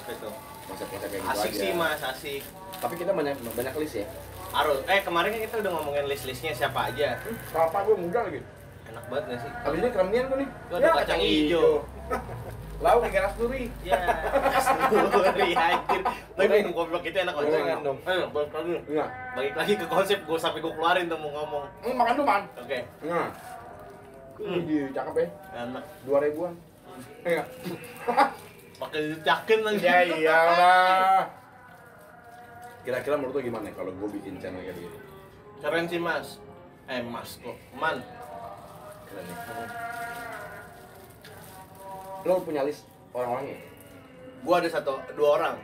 Apa 0.00 0.10
itu? 0.10 0.28
Konsep-konsep 0.64 1.08
kayak 1.12 1.22
gitu 1.22 1.32
Asik 1.36 1.50
aja. 1.52 1.60
sih 1.60 1.70
mas, 1.76 2.00
asik. 2.00 2.42
Tapi 2.80 2.94
kita 2.96 3.12
banyak 3.12 3.36
banyak 3.52 3.74
list 3.76 4.00
ya. 4.00 4.06
Harus. 4.50 4.80
Eh 4.88 5.04
kemarin 5.04 5.28
kan 5.28 5.40
kita 5.44 5.56
udah 5.60 5.72
ngomongin 5.76 6.04
list-listnya 6.08 6.56
siapa 6.56 6.88
aja. 6.88 7.20
Kelapa 7.52 7.84
gue 7.84 7.96
muda 8.00 8.20
lagi. 8.24 8.40
Enak 8.88 9.04
banget 9.12 9.24
gak 9.28 9.38
sih? 9.44 9.50
Habis 9.60 9.78
ini 9.78 9.88
keremian 9.92 10.24
gue 10.24 10.38
nih. 10.40 10.48
Tuh 10.72 10.76
ada 10.80 10.88
kacang 11.04 11.20
hijau. 11.20 11.68
Lauk 12.82 13.06
ikan 13.06 13.24
asturi. 13.30 13.70
Ya, 13.86 13.96
asturi 14.58 15.50
anjir. 15.54 16.02
Tapi 16.34 16.46
minum 16.50 16.72
kopi 16.74 16.98
kita 17.06 17.22
enak 17.24 17.34
banget. 17.38 17.50
Gorengan 17.54 17.78
dong. 17.86 17.98
Ayo, 18.04 18.24
balik 18.34 18.50
lagi. 18.50 18.74
Enggak. 18.90 19.08
Balik 19.38 19.54
lagi 19.54 19.72
ke 19.78 19.86
konsep 19.86 20.18
gue 20.26 20.38
sampai 20.38 20.58
gue 20.60 20.72
keluarin 20.74 21.06
tuh 21.06 21.18
mau 21.22 21.30
ngomong. 21.32 21.64
Hmm, 21.80 21.94
makan 21.94 22.12
dulu, 22.18 22.26
Man. 22.26 22.42
Oke, 22.58 22.78
Enggak. 23.00 23.28
Hmm. 24.34 24.58
Ini 24.66 24.76
cakep 24.90 25.14
ya. 25.14 25.26
enak. 25.62 25.84
Dua 26.02 26.18
ribuan. 26.18 26.52
Enggak. 27.22 27.46
Pakai 28.74 29.00
dicakin 29.14 29.58
lagi. 29.62 29.78
Ya 29.86 29.98
iyalah. 30.02 31.22
Kira-kira 32.84 33.16
menurut 33.16 33.38
lo 33.38 33.40
gimana 33.40 33.72
kalau 33.72 33.94
gue 33.96 34.08
bikin 34.20 34.36
channel 34.42 34.60
kayak 34.60 34.76
gini? 34.76 34.98
Keren 35.64 35.88
sih 35.88 35.96
mas. 35.96 36.36
Eh 36.84 37.00
mas 37.00 37.40
kok, 37.40 37.56
man. 37.80 37.96
Keren 39.08 39.24
ya. 39.24 39.36
Lo 42.24 42.40
punya 42.40 42.64
list 42.64 42.88
orang-orangnya? 43.12 43.56
Gua 44.44 44.60
ada 44.60 44.68
satu, 44.68 44.96
dua 45.16 45.28
orang. 45.40 45.56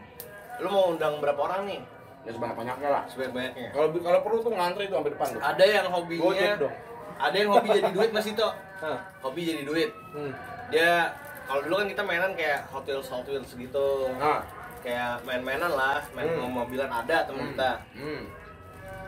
Lu 0.60 0.68
mau 0.68 0.92
undang 0.92 1.20
berapa 1.20 1.40
orang 1.40 1.64
nih? 1.64 1.80
Ya 2.28 2.30
sebanyak-banyaknya 2.36 2.88
lah. 2.92 3.02
Sebanyak-banyaknya. 3.08 3.68
Kalau 3.72 3.88
kalau 3.96 4.20
perlu 4.20 4.38
tuh 4.44 4.52
ngantri 4.52 4.84
tuh 4.88 4.96
sampai 5.00 5.12
depan 5.16 5.26
tuh. 5.32 5.40
Ada 5.40 5.64
yang 5.64 5.86
hobinya, 5.88 6.50
dong. 6.60 6.74
ada 7.20 7.36
yang 7.36 7.50
hobi 7.52 7.68
jadi 7.80 7.90
duit 7.92 8.10
mas 8.12 8.26
itu. 8.28 8.46
Hah. 8.80 8.98
Hobi 9.24 9.40
jadi 9.44 9.62
duit. 9.64 9.90
Hmm. 10.12 10.32
Dia 10.68 11.16
kalau 11.48 11.60
dulu 11.64 11.74
kan 11.80 11.88
kita 11.88 12.02
mainan 12.04 12.32
kayak 12.36 12.68
Hot 12.68 12.84
Wheels, 12.84 13.08
Hot 13.08 13.24
Wheels 13.24 13.50
gitu. 13.56 13.86
Nah. 14.20 14.44
Kayak 14.80 15.20
main-mainan 15.28 15.72
lah, 15.72 16.00
main 16.16 16.28
Hmm. 16.28 16.52
mobilan 16.52 16.88
ada 16.88 17.24
temen 17.24 17.52
kita. 17.52 17.72
Hmm. 17.96 18.22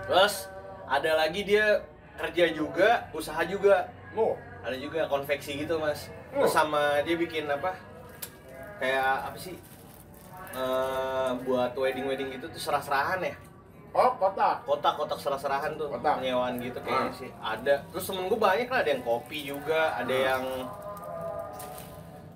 Terus 0.08 0.48
ada 0.84 1.10
lagi 1.16 1.40
dia 1.44 1.80
kerja 2.16 2.44
juga, 2.52 3.08
usaha 3.12 3.40
juga. 3.44 3.88
Oh. 4.16 4.36
Ada 4.64 4.76
juga 4.76 5.08
konveksi 5.08 5.64
gitu 5.64 5.76
mas. 5.80 6.08
Terus 6.32 6.42
Oh. 6.42 6.54
sama 6.54 6.82
dia 7.02 7.14
bikin 7.14 7.44
apa? 7.46 7.76
Kayak 8.76 9.28
apa 9.28 9.36
sih? 9.36 9.56
Eh, 10.52 11.30
buat 11.42 11.72
wedding 11.72 12.04
wedding 12.04 12.28
gitu 12.30 12.44
tuh 12.46 12.60
serah-serahan 12.60 13.20
ya 13.22 13.32
Oh, 13.90 14.12
kotak. 14.14 14.60
kotak-kotak 14.62 15.16
serah-serahan 15.16 15.76
tuh 15.76 15.88
Kotak. 15.88 16.20
penyewaan 16.20 16.56
gitu 16.58 16.76
kayaknya 16.78 17.08
Ah. 17.08 17.12
sih 17.14 17.30
ada 17.34 17.74
terus 17.88 18.04
temen 18.04 18.24
gue 18.26 18.36
banyak 18.36 18.68
lah 18.68 18.80
ada 18.80 18.90
yang 18.90 19.00
kopi 19.02 19.38
juga 19.46 19.92
ada 19.94 20.08
Ah. 20.10 20.24
yang 20.28 20.44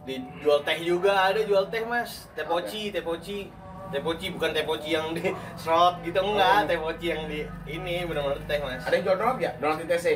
dijual 0.04 0.62
teh 0.62 0.78
juga 0.80 1.12
ada 1.24 1.40
jual 1.42 1.66
teh 1.66 1.82
mas 1.82 2.24
teh 2.32 2.40
poci 2.42 2.88
teh 2.88 3.02
poci 3.02 3.52
teh 3.86 4.00
poci 4.00 4.26
bukan 4.28 4.50
teh 4.50 4.62
poci 4.62 4.88
yang 4.92 5.10
di 5.10 5.30
serot 5.54 5.98
gitu 6.00 6.18
enggak 6.18 6.56
Oh. 6.56 6.66
teh 6.66 6.78
poci 6.78 7.06
yang 7.08 7.22
di 7.24 7.40
ini 7.66 8.02
benar-benar 8.02 8.38
teh 8.44 8.58
mas 8.58 8.82
Ada 8.82 8.92
yang 8.92 9.04
jual 9.04 9.16
donat 9.16 9.36
ya? 9.38 9.50
Donat 9.56 9.78
ITC. 9.80 10.06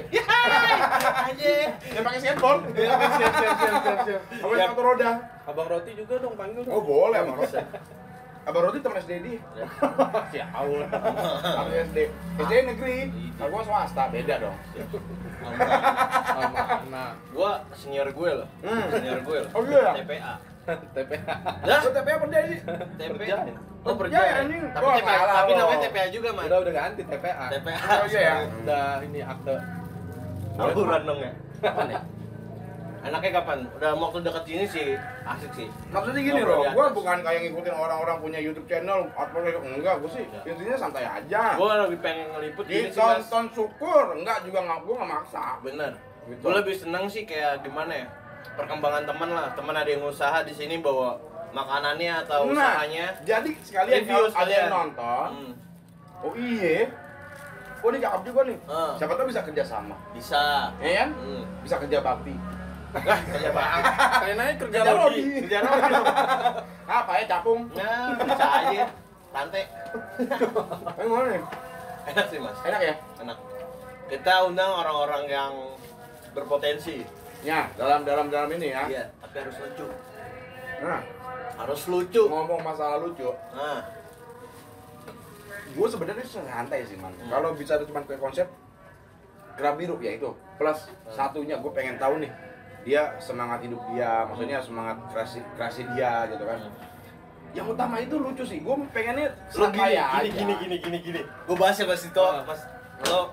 aja 1.31 1.51
Yang 1.87 2.03
pakai 2.03 2.19
skateboard. 2.19 2.61
siap 2.77 3.33
siap 3.33 3.55
siap 3.57 3.77
siap 3.79 3.99
siap 4.03 4.21
Ya, 4.41 4.55
yang 4.59 4.73
satu 4.73 4.83
roda? 4.83 5.11
Abang 5.45 5.67
roti 5.67 5.91
juga 5.93 6.15
dong 6.19 6.35
panggil 6.35 6.63
dong. 6.63 6.73
Oh, 6.73 6.83
boleh 6.83 7.19
Abang 7.19 7.37
Roti. 7.37 7.59
Abang 8.41 8.63
Roti 8.65 8.79
teman 8.81 8.97
SD 8.99 9.13
dia. 9.21 9.39
Ya 10.33 10.47
Allah. 10.51 10.89
Aku 11.61 11.71
SD. 11.85 11.99
SD 12.39 12.53
negeri. 12.67 12.97
Kalau 13.37 13.51
gua 13.51 13.63
swasta, 13.63 14.09
beda 14.09 14.35
dong. 14.41 14.57
Nah, 16.91 17.11
gua 17.31 17.61
senior 17.73 18.09
gue 18.09 18.31
loh 18.35 18.49
Hmm. 18.61 18.87
senior 18.91 19.21
gue 19.21 19.39
loh 19.41 19.51
Oh, 19.53 19.63
iya? 19.63 19.93
TPA 19.95 20.35
TPH. 20.91 21.27
lah 21.63 21.79
Lu 21.81 21.91
TPA 21.91 22.17
dia 22.27 22.43
sih? 22.47 22.59
TPA. 22.97 23.39
Oh, 23.81 23.97
Kerja, 23.97 24.19
perja. 24.21 24.41
anjing. 24.45 24.63
Tapi 24.71 24.85
Wah, 24.85 24.95
TPA, 24.95 25.15
salah 25.17 25.35
tapi 25.41 25.51
namanya 25.57 25.81
TPA 25.89 26.07
juga, 26.13 26.29
Man. 26.37 26.45
Udah 26.47 26.59
udah 26.61 26.73
ganti 26.73 27.03
TPA. 27.03 27.45
TPA. 27.49 27.79
Oh, 27.81 28.07
iya 28.07 28.21
ya? 28.21 28.35
Udah 28.61 28.85
ini 29.03 29.21
akte. 29.21 29.55
Tawuran 30.55 31.03
dong 31.05 31.19
ya. 31.19 31.33
Kapan 31.61 31.87
ya? 31.89 32.01
Enaknya 33.01 33.31
kapan? 33.41 33.59
Udah 33.81 33.91
mau 33.97 34.13
waktu 34.13 34.21
deket 34.21 34.45
sini 34.45 34.65
sih 34.69 34.89
asik 35.25 35.53
sih. 35.57 35.69
Maksudnya 35.89 36.21
gini 36.21 36.41
atas. 36.45 36.77
gue 36.77 36.87
bukan 36.93 37.17
kayak 37.25 37.41
ngikutin 37.49 37.73
orang-orang 37.73 38.17
punya 38.21 38.37
YouTube 38.45 38.69
channel 38.69 39.09
atau 39.17 39.41
kayak 39.41 39.57
enggak, 39.57 39.95
gue 40.05 40.11
sih 40.13 40.25
Ya. 40.29 40.53
intinya 40.53 40.77
santai 40.77 41.05
aja. 41.09 41.57
Gua 41.57 41.89
lebih 41.89 41.97
pengen 42.05 42.29
ngeliput 42.37 42.69
gini 42.69 42.93
sih, 42.93 43.01
Mas. 43.01 43.25
Ditonton 43.25 43.45
syukur, 43.57 44.05
enggak 44.13 44.45
juga 44.45 44.59
nggak 44.69 44.79
gue 44.85 44.95
nggak 45.01 45.11
maksa. 45.17 45.45
Bener. 45.65 45.93
Gitu. 46.29 46.41
Gue 46.45 46.53
lebih 46.53 46.75
seneng 46.77 47.05
sih 47.09 47.25
kayak 47.25 47.65
gimana 47.65 47.93
ya? 47.97 48.07
Perkembangan 48.53 49.03
teman 49.05 49.31
lah. 49.31 49.47
Teman 49.53 49.73
ada 49.73 49.87
yang 49.87 50.03
usaha 50.03 50.41
di 50.41 50.53
sini 50.53 50.79
bawa 50.79 51.17
makanannya 51.51 52.13
atau 52.21 52.47
Nah, 52.47 52.79
usahanya. 52.79 53.07
jadi 53.21 53.51
sekalian 53.59 53.95
Review 54.01 54.23
kalau 54.23 54.39
ada 54.39 54.53
yang 54.53 54.71
nonton, 54.71 55.29
Hmm. 55.33 55.53
oh 56.23 56.33
iya, 56.33 56.87
oh 57.77 57.89
ini 57.89 57.99
cakep 57.99 58.21
juga 58.23 58.41
nih. 58.45 58.59
Ah. 58.65 58.95
Siapa 58.95 59.13
tahu 59.15 59.27
bisa 59.27 59.43
kerja 59.43 59.65
sama, 59.65 59.97
Bisa. 60.13 60.71
ya 60.79 60.91
kan? 61.01 61.11
Hmm. 61.13 61.43
Bisa 61.61 61.77
kerja 61.77 61.99
bakti. 62.01 62.35
Kerja 62.91 63.51
banget. 63.51 63.83
Kayak 64.21 64.37
naik 64.37 64.57
kerja 64.59 64.79
Kerja 64.79 64.93
lagi. 64.93 65.03
lagi. 65.23 65.23
Kerja 65.41 65.59
apa? 65.63 65.87
Apa 66.87 67.13
ya 67.15 67.25
capung? 67.29 67.61
Nah, 67.71 68.07
bisa 68.19 68.47
aja. 68.47 68.85
Rantai. 69.31 69.63
Eh, 69.63 69.67
gimana 71.01 71.27
nih? 71.31 71.43
Enak 72.05 72.27
sih, 72.27 72.39
Mas. 72.39 72.59
Enak 72.63 72.81
ya? 72.81 72.95
Enak. 73.23 73.39
Kita 74.07 74.35
undang 74.45 74.71
orang-orang 74.77 75.23
yang 75.27 75.53
berpotensi. 76.31 77.07
Ya, 77.41 77.65
dalam 77.75 78.05
dalam 78.05 78.29
dalam 78.29 78.49
ini 78.53 78.69
ya. 78.69 78.85
Iya, 78.85 79.05
tapi 79.19 79.37
harus 79.39 79.57
lucu. 79.59 79.87
Nah, 80.81 81.01
Harus 81.57 81.83
lucu. 81.87 82.23
ngomong 82.25 82.61
masalah 82.61 82.97
lucu, 82.99 83.29
Nah, 83.51 83.85
gue 85.71 85.87
sebenarnya 85.87 86.25
santai 86.25 86.83
sih 86.83 86.97
man. 86.97 87.13
Hmm. 87.15 87.29
Kalau 87.31 87.53
bisa 87.53 87.77
cuma 87.81 88.01
ke 88.03 88.17
konsep 88.17 88.49
gerak 89.55 89.77
biru 89.77 89.97
ya 89.99 90.15
itu. 90.15 90.31
Plus 90.57 90.79
Hmm. 90.85 91.13
satunya 91.13 91.57
gue 91.57 91.69
pengen 91.71 91.97
tahu 91.97 92.17
nih 92.19 92.33
dia 92.81 93.13
semangat 93.19 93.61
hidup 93.61 93.77
dia, 93.89 94.25
maksudnya 94.25 94.57
semangat 94.59 94.97
kreasi 95.09 95.45
kreasi 95.55 95.85
dia 95.93 96.25
gitu 96.27 96.45
kan. 96.45 96.59
Hmm. 96.59 96.73
Yang 97.53 97.67
utama 97.71 97.97
itu 97.99 98.15
lucu 98.17 98.43
sih. 98.43 98.59
Gue 98.61 98.75
pengennya 98.91 99.29
lu 99.55 99.65
gini, 99.69 99.97
aja. 99.97 100.05
gini, 100.19 100.29
gini, 100.31 100.55
gini, 100.57 100.77
gini, 100.79 100.99
gini. 101.03 101.21
Gue 101.45 101.57
bahas 101.57 101.77
ya 101.77 101.85
Mas 101.85 102.01
Tito, 102.01 102.21
Ah. 102.21 102.45
Mas. 102.45 102.61
Lo, 103.03 103.33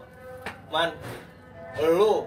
man, 0.67 0.89
lu 1.77 2.23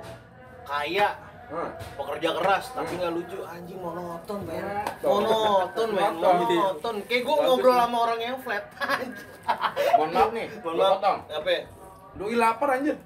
kaya, 0.63 1.09
Nah, 1.50 1.66
pekerja 1.99 2.30
keras, 2.38 2.64
tapi 2.71 2.95
nggak 2.95 3.11
lucu, 3.11 3.38
anjing 3.42 3.78
monoton, 3.83 4.38
men. 4.47 4.62
Monoton. 5.02 5.88
Men. 5.90 6.12
Monoton. 6.14 6.95
Kayak 7.11 7.23
gue 7.26 7.37
ngobrol 7.42 7.75
sama 7.75 7.97
orang 8.07 8.21
yang 8.23 8.37
flat. 8.38 8.64
mohon 9.99 10.11
maaf 10.14 10.30
nih, 10.30 10.47
Mohon 10.62 10.76
maaf. 10.78 10.92
potong. 11.02 11.19
Apa? 11.26 11.50
Doi 12.14 12.35
lapar 12.38 12.69
anjir. 12.78 12.97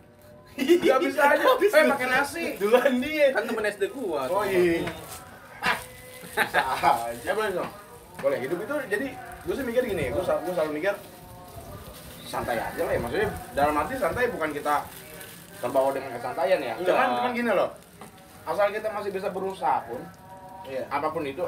Gak 0.61 0.99
bisa 1.01 1.23
aja. 1.35 1.45
Eh 1.57 1.85
pakai 1.89 2.07
nasi. 2.07 2.45
Duluan 2.61 3.01
dia. 3.01 3.33
Kan 3.33 3.49
temen 3.49 3.65
SD 3.65 3.85
gua. 3.91 4.29
Oh 4.29 4.45
iya. 4.45 4.85
Bisa 6.35 6.61
aja 7.09 7.31
boleh 7.33 7.53
dong. 7.57 7.71
Boleh 8.21 8.39
hidup 8.45 8.59
itu 8.61 8.75
jadi 8.93 9.07
gue 9.45 9.55
sih 9.57 9.65
mikir 9.67 9.83
gini, 9.85 10.09
gue 10.09 10.23
selalu, 10.25 10.73
mikir 10.73 10.95
santai 12.29 12.57
aja 12.61 12.83
lah 12.85 12.93
ya. 12.93 13.01
Maksudnya 13.01 13.29
dalam 13.57 13.75
arti 13.81 13.95
santai 13.97 14.29
bukan 14.29 14.51
kita 14.53 14.85
terbawa 15.65 15.91
dengan 15.97 16.11
kesantaian 16.13 16.61
ya. 16.61 16.75
Enggak. 16.77 16.93
Cuman 16.93 17.09
cuman 17.19 17.33
gini 17.33 17.51
loh. 17.53 17.71
Asal 18.45 18.69
kita 18.71 18.89
masih 18.89 19.11
bisa 19.11 19.29
berusaha 19.29 19.81
pun, 19.89 20.01
Iya. 20.65 20.85
apa 20.89 21.09
pun 21.09 21.25
itu 21.25 21.45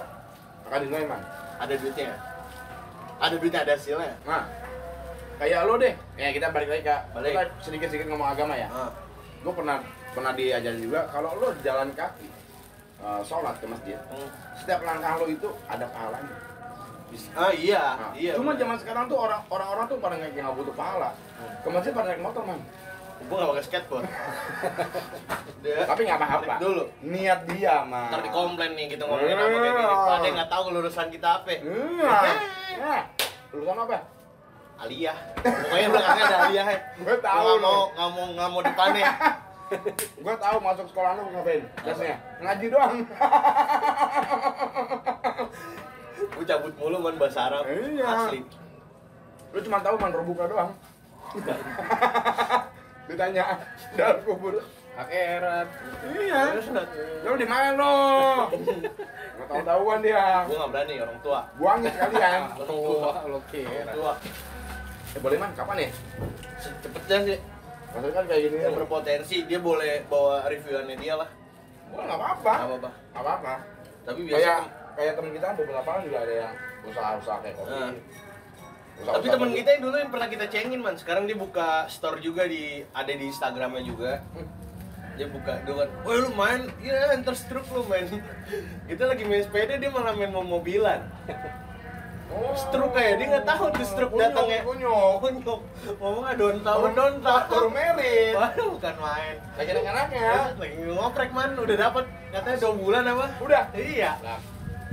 akan 0.65 0.79
dinilai 0.81 1.05
man. 1.05 1.21
Ada 1.57 1.77
duitnya. 1.77 2.13
Ada 3.17 3.35
duitnya, 3.37 3.61
ada 3.65 3.73
hasilnya. 3.73 4.13
Nah, 4.25 4.45
kayak 5.37 5.65
lo 5.65 5.77
deh. 5.77 5.93
Ya 6.17 6.33
kita 6.33 6.49
balik 6.51 6.69
lagi 6.69 6.83
ke 6.85 6.97
Balik. 7.13 7.33
kita 7.33 7.43
sedikit-sedikit 7.61 8.07
ngomong 8.09 8.29
agama 8.29 8.57
ya. 8.57 8.69
Ah. 8.69 8.91
Gue 9.41 9.53
pernah 9.53 9.81
pernah 10.13 10.33
diajarin 10.33 10.81
juga 10.81 11.05
kalau 11.09 11.37
lo 11.37 11.53
jalan 11.61 11.93
kaki 11.93 12.29
eh, 12.97 13.21
sholat 13.23 13.61
ke 13.61 13.69
masjid, 13.69 14.01
Hmm. 14.09 14.29
setiap 14.57 14.81
langkah 14.81 15.21
lo 15.21 15.29
itu 15.29 15.49
ada 15.69 15.85
pahalanya. 15.93 16.37
Ah 17.33 17.53
iya, 17.55 17.83
Nah, 17.95 18.13
iya. 18.17 18.33
Cuma 18.35 18.57
zaman 18.57 18.77
sekarang 18.77 19.05
tuh 19.07 19.21
orang 19.21 19.39
orang-orang 19.47 19.85
tuh 19.87 19.97
pada 20.01 20.17
nggak 20.17 20.53
butuh 20.57 20.75
pahala. 20.75 21.13
Ke 21.63 21.69
masjid 21.71 21.93
pada 21.93 22.11
naik 22.11 22.25
motor 22.25 22.43
man. 22.43 22.59
Gue 23.27 23.37
gak 23.41 23.49
pakai 23.49 23.65
skateboard. 23.65 24.05
Dia 25.65 25.83
Tapi 25.89 26.01
nggak 26.07 26.19
apa-apa. 26.21 26.45
balik 26.47 26.61
dulu. 26.63 26.85
Niat 27.03 27.41
dia 27.49 27.83
mah. 27.83 28.13
Ntar 28.13 28.21
dikomplain 28.23 28.73
nih 28.79 28.87
kita 28.93 29.03
ngomongin 29.09 29.35
apa 29.35 29.49
kayak 29.51 29.75
gini. 29.75 29.83
Ah. 29.83 30.15
Ada 30.15 30.27
yang 30.29 30.37
nggak 30.39 30.51
tahu 30.53 30.65
lulusan 30.71 31.07
kita 31.11 31.29
apa. 31.43 31.53
Iya. 31.59 32.13
Nah, 32.77 33.03
lulusan 33.57 33.77
apa? 33.89 33.99
Aliyah. 34.77 35.17
Pokoknya 35.41 35.89
belakangnya 35.89 36.25
ada 36.29 36.37
Aliyah. 36.45 36.67
ya. 36.69 36.79
Gue 37.01 37.17
tahu 37.25 37.41
Nggak 37.41 37.59
mau 37.65 37.81
nggak 37.89 38.09
mau 38.13 38.25
nggak 38.37 38.49
mau 38.53 38.61
dipanen. 38.63 39.07
Gue 40.23 40.35
tahu 40.39 40.57
masuk 40.63 40.87
sekolah 40.93 41.11
lu 41.19 41.23
ngapain? 41.33 41.63
Biasanya 41.83 42.17
ngaji 42.45 42.67
doang. 42.71 42.95
Gue 46.37 46.45
cabut 46.45 46.75
mulu 46.79 46.97
man 47.01 47.17
bahasa 47.19 47.49
Arab. 47.51 47.65
Iya. 47.67 48.07
Asli. 48.07 48.41
Lu 49.51 49.59
cuma 49.65 49.81
tahu 49.81 49.97
man 49.99 50.13
buka 50.15 50.45
doang. 50.47 50.71
Ditanya 53.07 53.45
dalam 53.95 54.19
kubur. 54.23 54.55
Akhirat. 54.97 55.69
Iya. 56.09 56.57
Lu 57.21 57.37
di 57.37 57.45
mana 57.45 57.77
lo? 57.77 57.95
Nggak 59.37 59.47
tahu 59.47 59.61
tahuan 59.63 59.99
dia. 60.01 60.41
Gue 60.49 60.57
nggak 60.57 60.71
berani 60.73 60.95
orang 60.99 61.19
tua. 61.21 61.41
Buangnya 61.55 61.91
sekalian. 61.93 62.41
Orang 62.57 62.65
tua. 62.65 63.13
Lo 63.29 63.39
kira. 63.53 63.93
tua. 63.93 64.13
Eh 65.13 65.21
boleh 65.21 65.37
man, 65.37 65.53
kapan 65.53 65.85
ya? 65.85 65.91
Cepetnya 66.81 67.19
sih. 67.29 67.39
Maksudnya 67.93 68.13
kan 68.17 68.25
kayak 68.25 68.41
gini. 68.49 68.57
Yang 68.65 68.75
berpotensi 68.81 69.37
dia 69.45 69.61
boleh 69.61 69.93
bawa 70.09 70.49
reviewannya 70.49 70.97
dia 70.97 71.15
lah. 71.21 71.29
Wah 71.93 72.03
nggak 72.03 72.17
apa-apa. 72.17 72.53
Nggak 72.57 72.67
apa-apa. 72.67 72.91
Nggak 73.13 73.23
apa-apa. 73.23 73.55
Tapi 74.07 74.21
Kayak 74.25 74.41
biasa. 74.65 74.95
kayak 74.97 75.13
temen 75.13 75.31
kita 75.37 75.47
ada 75.47 75.59
beberapa 75.61 75.89
kan 75.93 76.01
juga 76.01 76.19
ada 76.25 76.35
yang 76.41 76.53
usaha-usaha 76.87 77.39
kayak 77.45 77.55
kopi. 77.55 77.81
Usaha-usaha 78.97 79.21
Tapi 79.21 79.27
teman 79.29 79.51
kita 79.53 79.69
yang 79.77 79.83
dulu 79.85 79.97
yang 80.01 80.11
pernah 80.11 80.29
kita 80.33 80.45
cengin 80.49 80.81
man, 80.81 80.97
sekarang 80.97 81.29
dia 81.29 81.37
buka 81.37 81.85
store 81.93 82.19
juga 82.25 82.49
di 82.49 82.81
ada 82.97 83.13
di 83.13 83.25
Instagramnya 83.29 83.83
juga. 83.85 84.25
Dia 85.17 85.33
buka, 85.33 85.65
kan, 85.65 85.89
woi 86.05 86.17
lu 86.21 86.31
main, 86.37 86.69
iya 86.85 87.17
enter 87.17 87.33
stroke 87.33 87.69
lu 87.73 87.89
main. 87.89 88.05
Kita 88.89 89.09
lagi 89.09 89.25
main 89.25 89.41
sepeda 89.49 89.81
dia 89.81 89.89
malah 89.89 90.13
main 90.13 90.29
mau 90.29 90.45
mobilan. 90.45 91.09
Oh. 92.27 92.53
Stroke 92.53 92.93
kayak 92.93 93.23
dia 93.23 93.27
nggak 93.33 93.47
tahu 93.49 93.65
tuh 93.73 93.87
stroke 93.87 94.17
datangnya. 94.19 94.61
kunyuk. 94.67 95.15
Kunyuk. 95.25 95.61
Ngomongnya 95.97 96.33
don't 96.37 96.61
tahu, 96.61 96.83
don't 96.93 97.19
tahu. 97.25 97.71
merit. 97.73 98.35
Waduh, 98.41 98.77
bukan 98.77 98.97
main. 99.01 99.35
Lagi 99.57 99.69
enak-enaknya. 99.73 100.31
Lagi 100.59 100.75
ngoprek 100.85 101.31
man, 101.33 101.51
udah 101.57 101.77
dapat 101.81 102.05
katanya 102.35 102.57
dua 102.61 102.73
bulan 102.77 103.03
apa? 103.09 103.27
Udah. 103.41 103.63
Iya. 103.73 104.11
Nah, 104.21 104.41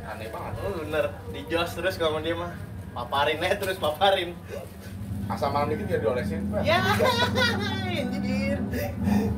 aneh 0.08 0.30
banget. 0.32 0.54
Oh 0.62 0.72
bener, 0.78 1.06
di 1.36 1.42
jos 1.52 1.72
terus 1.76 1.96
kalau 2.00 2.24
dia 2.24 2.38
mah 2.38 2.54
paparin 2.94 3.38
aja 3.40 3.56
terus 3.58 3.78
paparin. 3.78 4.30
Asal 5.26 5.50
malam 5.50 5.72
dikit 5.72 5.88
dia 5.88 6.00
diolesin. 6.00 6.42
Ya, 6.62 6.84
anjir. 7.94 8.58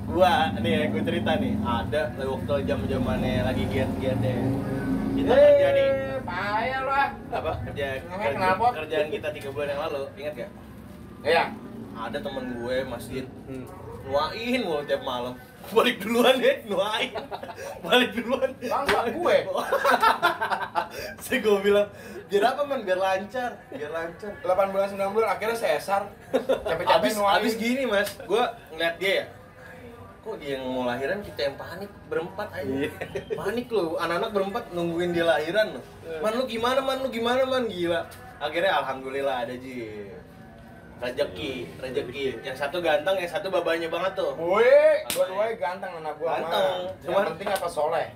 Gua 0.05 0.33
nih 0.57 0.89
gua 0.89 1.01
cerita 1.03 1.31
nih, 1.37 1.53
ada 1.61 2.01
waktu 2.17 2.53
jam 2.65 2.79
zamannya 2.83 3.45
lagi 3.45 3.63
giat-giat 3.69 4.17
deh. 4.17 4.37
Kita 5.15 5.31
kerja 5.31 5.67
nih, 5.71 5.87
Eh, 5.87 6.19
payah 6.25 6.79
lo 6.81 6.91
ah. 6.91 7.09
apa 7.29 7.51
kerja, 7.63 7.85
Namanya 8.03 8.31
kerja 8.33 8.67
kerjaan 8.75 9.07
kita 9.09 9.27
tiga 9.31 9.49
bulan 9.51 9.67
yang 9.69 9.81
lalu, 9.87 10.01
ingat 10.17 10.33
gak? 10.35 10.51
Iya. 11.23 11.43
Ada 11.95 12.17
temen 12.19 12.45
gue 12.59 12.77
masjid 12.83 13.23
Hmm. 13.47 13.63
nuain 14.03 14.59
mulu 14.61 14.81
tiap 14.83 15.01
malam. 15.01 15.33
Balik 15.75 15.97
duluan 16.03 16.35
deh, 16.37 16.61
nuain. 16.69 17.09
Balik 17.81 18.09
duluan. 18.13 18.49
Bangsa 18.61 19.09
gue. 19.09 19.37
Saya 21.25 21.37
gue 21.41 21.57
bilang, 21.65 21.87
biar 22.29 22.43
apa 22.53 22.61
man? 22.69 22.85
Biar 22.85 22.99
lancar, 23.01 23.57
biar 23.73 23.91
lancar. 23.91 24.31
8 24.45 24.73
bulan 24.73 24.87
9 24.93 25.15
bulan 25.15 25.29
akhirnya 25.33 25.57
sesar. 25.57 26.05
Capek-capek 26.37 27.17
nuain. 27.17 27.35
abis 27.41 27.53
gini 27.57 27.83
mas, 27.89 28.13
gue 28.21 28.43
ngeliat 28.75 28.95
dia 28.99 29.13
ya 29.23 29.25
Kok 30.25 30.41
dia 30.41 30.57
yang 30.57 30.65
mau 30.73 30.89
lahiran 30.89 31.21
kita 31.21 31.53
yang 31.53 31.55
panik 31.55 31.91
berempat 32.09 32.49
aja 32.49 32.65
Iya. 32.65 32.89
Panik 33.37 33.69
loh, 33.69 34.01
anak-anak 34.01 34.33
berempat 34.33 34.63
nungguin 34.73 35.13
dia 35.13 35.21
lahiran 35.21 35.77
loh 35.77 35.83
Man 36.19 36.33
lu 36.33 36.49
gimana 36.49 36.81
man, 36.81 36.97
lu 37.05 37.13
gimana 37.13 37.45
man, 37.45 37.69
gila 37.69 38.09
Akhirnya 38.41 38.73
alhamdulillah 38.81 39.45
ada 39.45 39.53
Ji 39.53 40.09
Rezeki, 40.95 41.51
rezeki 41.75 42.23
Yang 42.41 42.57
satu 42.57 42.79
ganteng, 42.79 43.15
yang 43.17 43.27
satu 43.27 43.47
babanya 43.49 43.87
banget 43.87 44.15
tuh 44.15 44.31
Woi, 44.35 45.03
dua-duanya 45.11 45.55
ganteng 45.55 45.91
anak 45.97 46.13
gua. 46.15 46.39
Ganteng. 46.39 46.51
mah. 46.55 46.79
Yang 46.95 47.03
Cuman- 47.05 47.27
penting 47.29 47.49
apa 47.51 47.67
soleh. 47.67 48.07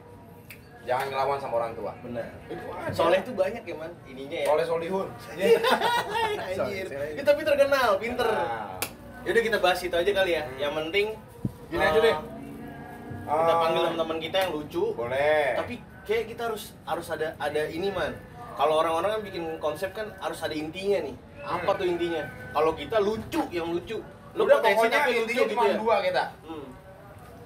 Jangan 0.79 1.05
ngelawan 1.07 1.37
sama 1.37 1.53
orang 1.57 1.73
tua. 1.73 1.91
Bener 1.99 2.25
Itu 2.47 2.65
aja. 2.71 2.89
Soleh 2.89 3.19
tuh 3.21 3.35
banyak 3.35 3.61
ya 3.61 3.75
man, 3.75 3.91
ininya 4.05 4.37
ya 4.37 4.47
Soleh 4.47 4.65
solihun. 4.65 5.07
Anjir, 6.39 6.87
Ya, 7.13 7.21
tapi 7.21 7.41
terkenal, 7.43 7.89
pinter 7.97 8.25
Nah, 8.25 8.79
Yaudah 9.21 9.43
kita 9.43 9.57
bahas 9.59 9.79
itu 9.79 9.91
aja 9.91 10.11
kali 10.13 10.31
ya 10.33 10.43
Yang 10.57 10.73
penting 10.79 11.07
Gini 11.67 11.83
aja 11.83 11.99
deh. 11.99 12.15
Kita 13.21 13.29
Ah, 13.45 13.61
panggil 13.61 13.81
teman-teman 13.83 14.17
kita 14.17 14.37
yang 14.39 14.51
lucu 14.51 14.83
Boleh. 14.91 15.53
tapi 15.53 15.77
kayak 16.01 16.25
kita 16.25 16.41
harus 16.43 16.73
harus 16.81 17.05
ada 17.07 17.37
ada 17.37 17.61
ini 17.63 17.93
man 17.93 18.09
kalau 18.57 18.81
orang-orang 18.81 19.13
kan 19.13 19.21
bikin 19.21 19.43
konsep 19.55 19.93
kan 19.93 20.09
harus 20.17 20.41
ada 20.41 20.51
intinya 20.51 20.97
nih 20.99 21.13
apa 21.41 21.71
tuh 21.73 21.85
intinya 21.85 22.23
kalau 22.49 22.71
kita 22.73 22.97
lucu 22.99 23.41
yang 23.49 23.67
lucu 23.69 23.97
lu 24.33 24.41
Udah 24.45 24.61
pokoknya 24.61 24.99
intinya 25.09 25.41
gitu 25.41 25.51
cuma 25.51 25.63
ya 25.65 25.75
dua 25.75 25.95
kita. 25.99 26.23
hmm. 26.45 26.65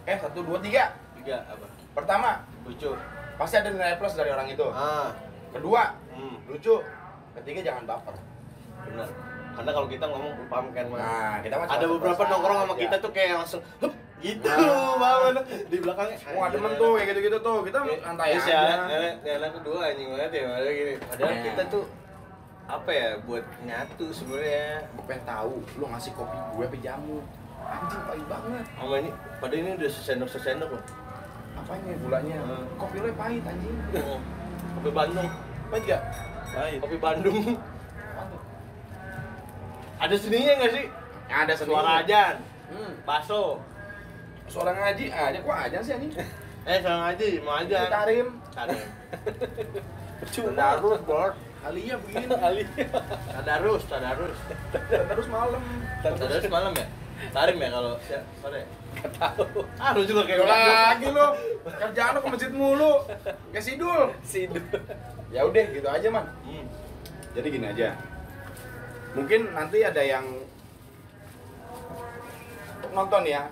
Eh 0.03 0.17
satu 0.19 0.39
dua 0.43 0.57
tiga. 0.59 0.83
tiga 1.15 1.37
apa 1.47 1.65
Pertama 1.93 2.29
lucu 2.63 2.91
pasti 3.33 3.55
ada 3.55 3.69
nilai 3.71 3.95
plus 3.95 4.13
dari 4.13 4.29
orang 4.29 4.47
itu. 4.47 4.67
ah 4.69 5.15
Kedua 5.49 5.95
hmm. 6.11 6.35
lucu. 6.49 6.75
Ketiga 7.33 7.59
jangan 7.63 7.83
baper. 7.87 8.15
benar 8.83 9.07
karena 9.53 9.69
kalau 9.69 9.87
kita 9.87 10.05
ngomong 10.09 10.33
paham 10.49 10.65
kan? 10.73 10.85
Nah 10.89 11.37
kita 11.39 11.55
mah 11.55 11.67
ada 11.69 11.85
beberapa 11.85 12.21
nongkrong 12.25 12.57
sama 12.65 12.73
kita 12.73 12.95
tuh 12.97 13.11
kayak 13.13 13.37
langsung 13.37 13.61
"Hup," 13.79 13.93
gitu 14.17 14.49
Nah. 14.49 14.97
banget 15.03 15.45
di 15.69 15.77
belakangnya 15.77 16.17
Wah 16.33 16.47
demen 16.49 16.73
tuh 16.73 16.89
kayak 16.97 17.07
gitu-gitu 17.13 17.37
tuh. 17.37 17.57
Kita 17.61 17.77
santai 18.01 18.33
Terus 18.33 18.45
aja. 18.49 18.57
ya, 18.57 18.75
nenek 19.21 19.51
kedua 19.53 19.79
anjing 19.85 20.09
banget 20.09 20.31
ya, 20.33 20.43
gini. 20.67 20.93
Padahal 20.99 21.29
Nah. 21.29 21.43
kita 21.45 21.61
tuh 21.69 21.83
apa 22.73 22.89
ya 22.89 23.09
buat 23.21 23.45
nyatu 23.61 24.09
sebenarnya 24.09 24.85
Gue 24.89 25.03
pengen 25.05 25.23
tahu 25.23 25.53
lu 25.75 25.85
ngasih 25.87 26.11
kopi 26.13 26.37
gue 26.51 26.65
apa 26.65 26.77
jamu. 26.79 27.19
Anjing 27.63 28.01
pahit 28.03 28.25
banget. 28.27 28.63
sama 28.73 28.95
ini 28.97 29.09
pada 29.39 29.55
ini 29.55 29.69
udah 29.73 29.89
sesendok 29.89 30.29
sesendok 30.29 30.69
loh 30.69 30.83
Apanya 31.53 31.93
gulanya? 31.97 32.37
Hmm. 32.41 32.65
Kopi 32.75 32.97
lu 32.97 33.09
pahit 33.13 33.43
anjing. 33.43 33.75
kopi 34.73 34.89
Bandung 34.91 35.29
Pahit 35.69 35.83
gak? 35.87 36.01
Baik. 36.51 36.77
kopi 36.81 36.97
Bandung 36.97 37.39
ada 39.95 40.15
seninya 40.19 40.53
nggak 40.59 40.71
sih 40.73 40.85
Ada 41.25 41.53
seni. 41.55 41.69
suara 41.69 41.91
ajan 42.01 42.35
Hmm. 42.67 42.93
baso 43.05 43.61
Suara 44.43 44.73
ngaji 44.73 45.07
aja 45.07 45.39
kok 45.39 45.55
aja 45.55 45.77
sih 45.79 45.93
anjing. 45.93 46.11
eh 46.67 46.79
sama 46.81 47.11
aja 47.11 47.23
mau 47.39 47.55
aja 47.55 47.79
Tarim. 47.87 48.27
Tadarus. 48.51 48.83
Tadarus, 50.27 50.99
Bor. 51.03 51.31
Alia 51.63 51.95
begini. 51.97 52.27
tadarus 53.33 53.83
tadarus 53.87 54.37
Terus 54.83 55.27
malam. 55.27 55.61
tadarus 56.03 56.47
malam 56.47 56.73
ya 56.75 56.87
tarim 57.31 57.55
ya 57.55 57.69
kalau 57.71 57.95
si- 58.03 58.27
sore 58.43 58.67
tahu 59.15 59.63
ah 59.79 59.95
lu 59.95 60.03
juga 60.03 60.27
kayak 60.27 60.43
lagi 60.43 61.07
lu. 61.07 61.27
Kerjaan 61.63 62.11
lu 62.13 62.19
ke 62.19 62.29
masjid 62.29 62.51
mulu. 62.51 62.93
Kayak 63.49 63.63
sidul. 63.63 64.01
Sidul. 64.21 64.59
Ya 65.31 65.47
udah 65.47 65.63
gitu 65.71 65.87
aja, 65.87 66.07
Man. 66.11 66.27
hmm. 66.43 66.67
Jadi 67.31 67.47
gini 67.47 67.65
aja. 67.65 67.95
Mungkin 69.15 69.55
nanti 69.55 69.81
ada 69.81 70.03
yang 70.03 70.25
nonton 72.91 73.23
ya. 73.23 73.47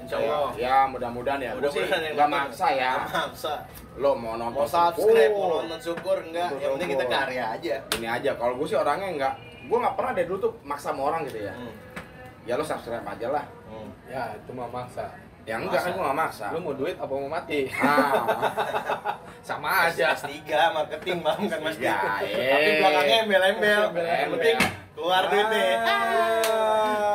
Insya 0.00 0.16
Allah 0.18 0.50
Ya, 0.54 0.76
mudah-mudahan 0.86 1.38
ya. 1.38 1.50
Mudah-mudahan 1.52 2.00
yang 2.02 2.14
nggak 2.14 2.28
nonton. 2.28 2.42
maksa 2.46 2.66
ya. 2.70 2.92
Maksa 3.04 3.54
Lo 3.96 4.10
mau 4.14 4.34
nonton 4.34 4.56
mau 4.56 4.66
subscribe 4.66 5.28
syukur. 5.28 5.46
mau 5.46 5.58
nonton 5.60 5.80
syukur 5.80 6.16
enggak 6.22 6.48
yang 6.56 6.70
penting 6.74 6.90
kita 6.90 7.04
karya 7.06 7.44
aja 7.52 7.74
Ini 7.94 8.06
aja. 8.10 8.30
Kalau 8.34 8.54
gue 8.54 8.66
sih 8.66 8.74
orangnya 8.74 9.08
nggak, 9.12 9.34
gue 9.66 9.78
nggak 9.78 9.94
pernah 9.94 10.12
dari 10.12 10.26
dulu 10.26 10.38
tuh 10.40 10.52
maksa 10.62 10.90
sama 10.90 11.02
orang 11.06 11.20
gitu 11.24 11.38
ya. 11.40 11.52
hmm. 11.52 11.72
Ya 12.42 12.54
lo 12.54 12.64
subscribe 12.64 13.04
aja 13.04 13.26
lah. 13.30 13.44
Hmm. 13.66 13.90
Ya, 14.06 14.34
itu 14.34 14.50
mah 14.50 14.66
maksa. 14.66 15.04
Ya 15.42 15.56
enggak 15.56 15.80
kan 15.80 15.90
gue 15.90 16.02
nggak 16.02 16.18
maksa. 16.18 16.46
Lu 16.50 16.60
mau 16.60 16.72
duit 16.72 16.94
apa 16.94 17.10
mau 17.10 17.28
mati? 17.28 17.68
Ah, 17.80 19.16
Sama 19.40 19.88
aja. 19.88 20.12
S3 20.14 20.36
marketing 20.70 21.18
bang 21.20 21.40
kan 21.46 21.58
mas 21.60 21.76
Ya, 21.76 21.96
tapi 21.96 22.28
eh. 22.28 22.76
belakangnya 22.78 23.16
embel-embel 23.24 23.80
Embel-embel. 23.88 24.04
yang 24.06 24.30
penting 24.30 24.56
keluar 24.92 25.22
duitnya 25.26 25.64
Ah. 25.80 27.09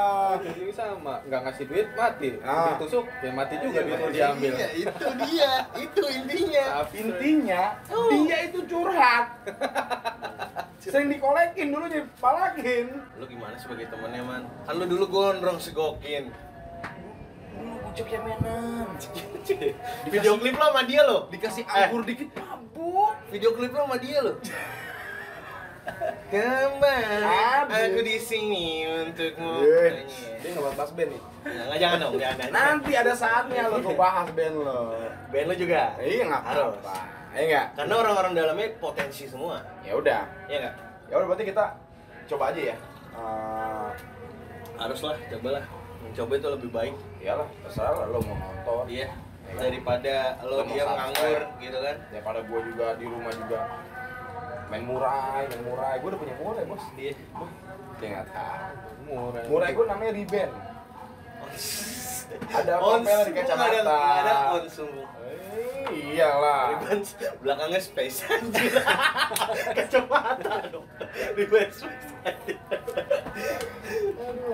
Sama, 0.88 1.16
nggak 1.24 1.42
ngasih 1.42 1.66
duit 1.66 1.88
mati. 1.92 2.30
Ah. 2.40 2.74
Ditusuk, 2.74 3.06
ya 3.18 3.30
mati 3.30 3.56
juga 3.58 3.80
duit 3.82 3.98
lu 3.98 4.10
diambil. 4.10 4.54
Iya, 4.54 4.68
itu 4.78 5.06
dia 5.20 5.52
itu 5.76 6.04
intinya 6.08 6.66
Intinya 6.92 7.62
dia 8.22 8.38
itu 8.46 8.60
curhat. 8.66 9.26
Sering 10.86 11.10
dikolekin 11.10 11.68
dulu 11.70 11.86
jadi 11.88 12.06
palakin. 12.16 12.86
lu 13.16 13.26
gimana 13.26 13.58
sebagai 13.58 13.90
temennya 13.90 14.22
man 14.22 14.42
kan 14.62 14.74
lu 14.76 14.86
dulu 14.86 15.06
gondrong 15.08 15.58
segokin 15.58 16.30
bujuk 17.82 18.06
ya 18.06 18.20
menan. 18.22 18.86
video 20.06 20.38
klip 20.38 20.54
lo 20.54 20.66
sama 20.68 20.84
dia 20.84 21.02
lo 21.02 21.26
Dikasih 21.28 21.64
Eh. 21.66 21.90
anggur 21.90 22.04
dikit 22.04 22.30
mabuk. 22.36 23.18
video 23.28 23.52
klip 23.52 23.72
lo 23.72 23.82
sama 23.82 23.98
dia 23.98 24.20
lo 24.20 24.38
Kembali 26.26 27.22
aku 27.70 28.02
di 28.02 28.18
sini 28.18 28.82
untukmu. 28.84 29.62
Iya. 29.62 30.02
Nyanyi. 30.02 30.20
Dia 30.42 30.50
nggak 30.52 30.74
bahas 30.74 30.92
band 30.92 31.10
nih. 31.14 31.22
Jangan 31.46 31.78
jangan 31.78 31.98
dong, 32.02 32.14
jangan. 32.18 32.48
Nanti 32.50 32.92
ada 32.94 33.14
saatnya 33.14 33.64
lo 33.70 33.78
tuh 33.78 33.94
bahas 33.94 34.28
band 34.34 34.56
lo. 34.58 34.98
band 35.30 35.46
lo 35.46 35.54
juga. 35.54 35.94
Iya 35.98 36.24
nggak 36.26 36.44
Harus. 36.44 36.74
apa-apa. 36.76 36.98
Iya 37.32 37.44
nggak? 37.46 37.66
Karena 37.78 37.94
orang-orang 37.96 38.32
dalamnya 38.34 38.68
potensi 38.78 39.24
semua. 39.26 39.62
Ya 39.86 39.94
udah. 39.94 40.22
Iya 40.48 40.58
nggak? 40.62 40.76
Ya 41.06 41.14
udah 41.16 41.28
berarti 41.30 41.46
kita 41.46 41.66
coba 42.26 42.44
aja 42.50 42.62
ya. 42.64 42.76
Eh, 43.16 43.90
Haruslah, 44.76 45.16
cobalah. 45.30 45.64
Mencoba 46.02 46.34
itu 46.36 46.48
lebih 46.52 46.70
baik. 46.70 46.96
iyalah 47.18 47.48
terserah 47.62 47.94
lah 47.96 48.08
lo 48.08 48.20
mau 48.22 48.34
nonton. 48.36 48.86
Iya. 48.90 49.08
Ya 49.46 49.54
kan? 49.54 49.62
Daripada 49.62 50.14
lo 50.42 50.50
Lo 50.52 50.64
mau 50.64 50.74
dia 50.74 50.84
subscribe. 50.84 50.98
nganggur 50.98 51.42
gitu 51.62 51.78
kan. 51.80 51.96
daripada 52.10 52.40
gue 52.42 52.60
juga 52.74 52.88
di 52.98 53.06
rumah 53.06 53.30
juga 53.32 53.60
main 54.72 54.84
murai, 54.84 55.44
main 55.50 55.64
murai. 55.64 55.96
Gue 56.02 56.10
udah 56.14 56.22
punya 56.22 56.36
murai 56.42 56.64
bos. 56.66 56.84
Dia 56.98 57.14
nggak 58.00 58.28
tahu. 58.32 58.86
Murah. 59.06 59.44
Murai 59.46 59.72
gue 59.72 59.86
namanya 59.86 60.12
Riben. 60.18 60.52
Ada 62.50 62.82
On 62.82 63.06
papel 63.06 63.20
di 63.30 63.32
kacamata. 63.38 63.70
Ada, 63.70 63.94
ada 64.26 64.34
on 64.58 64.66
sungguh. 64.66 65.06
Eh, 65.22 66.18
iyalah. 66.18 66.74
Ribbon 66.74 67.00
belakangnya 67.46 67.78
space 67.78 68.26
anjir. 68.26 68.74
Kacamata 69.78 70.54
dong. 70.74 70.90
Ribbon 71.38 71.70
space 71.70 72.10
anjir. 72.26 72.58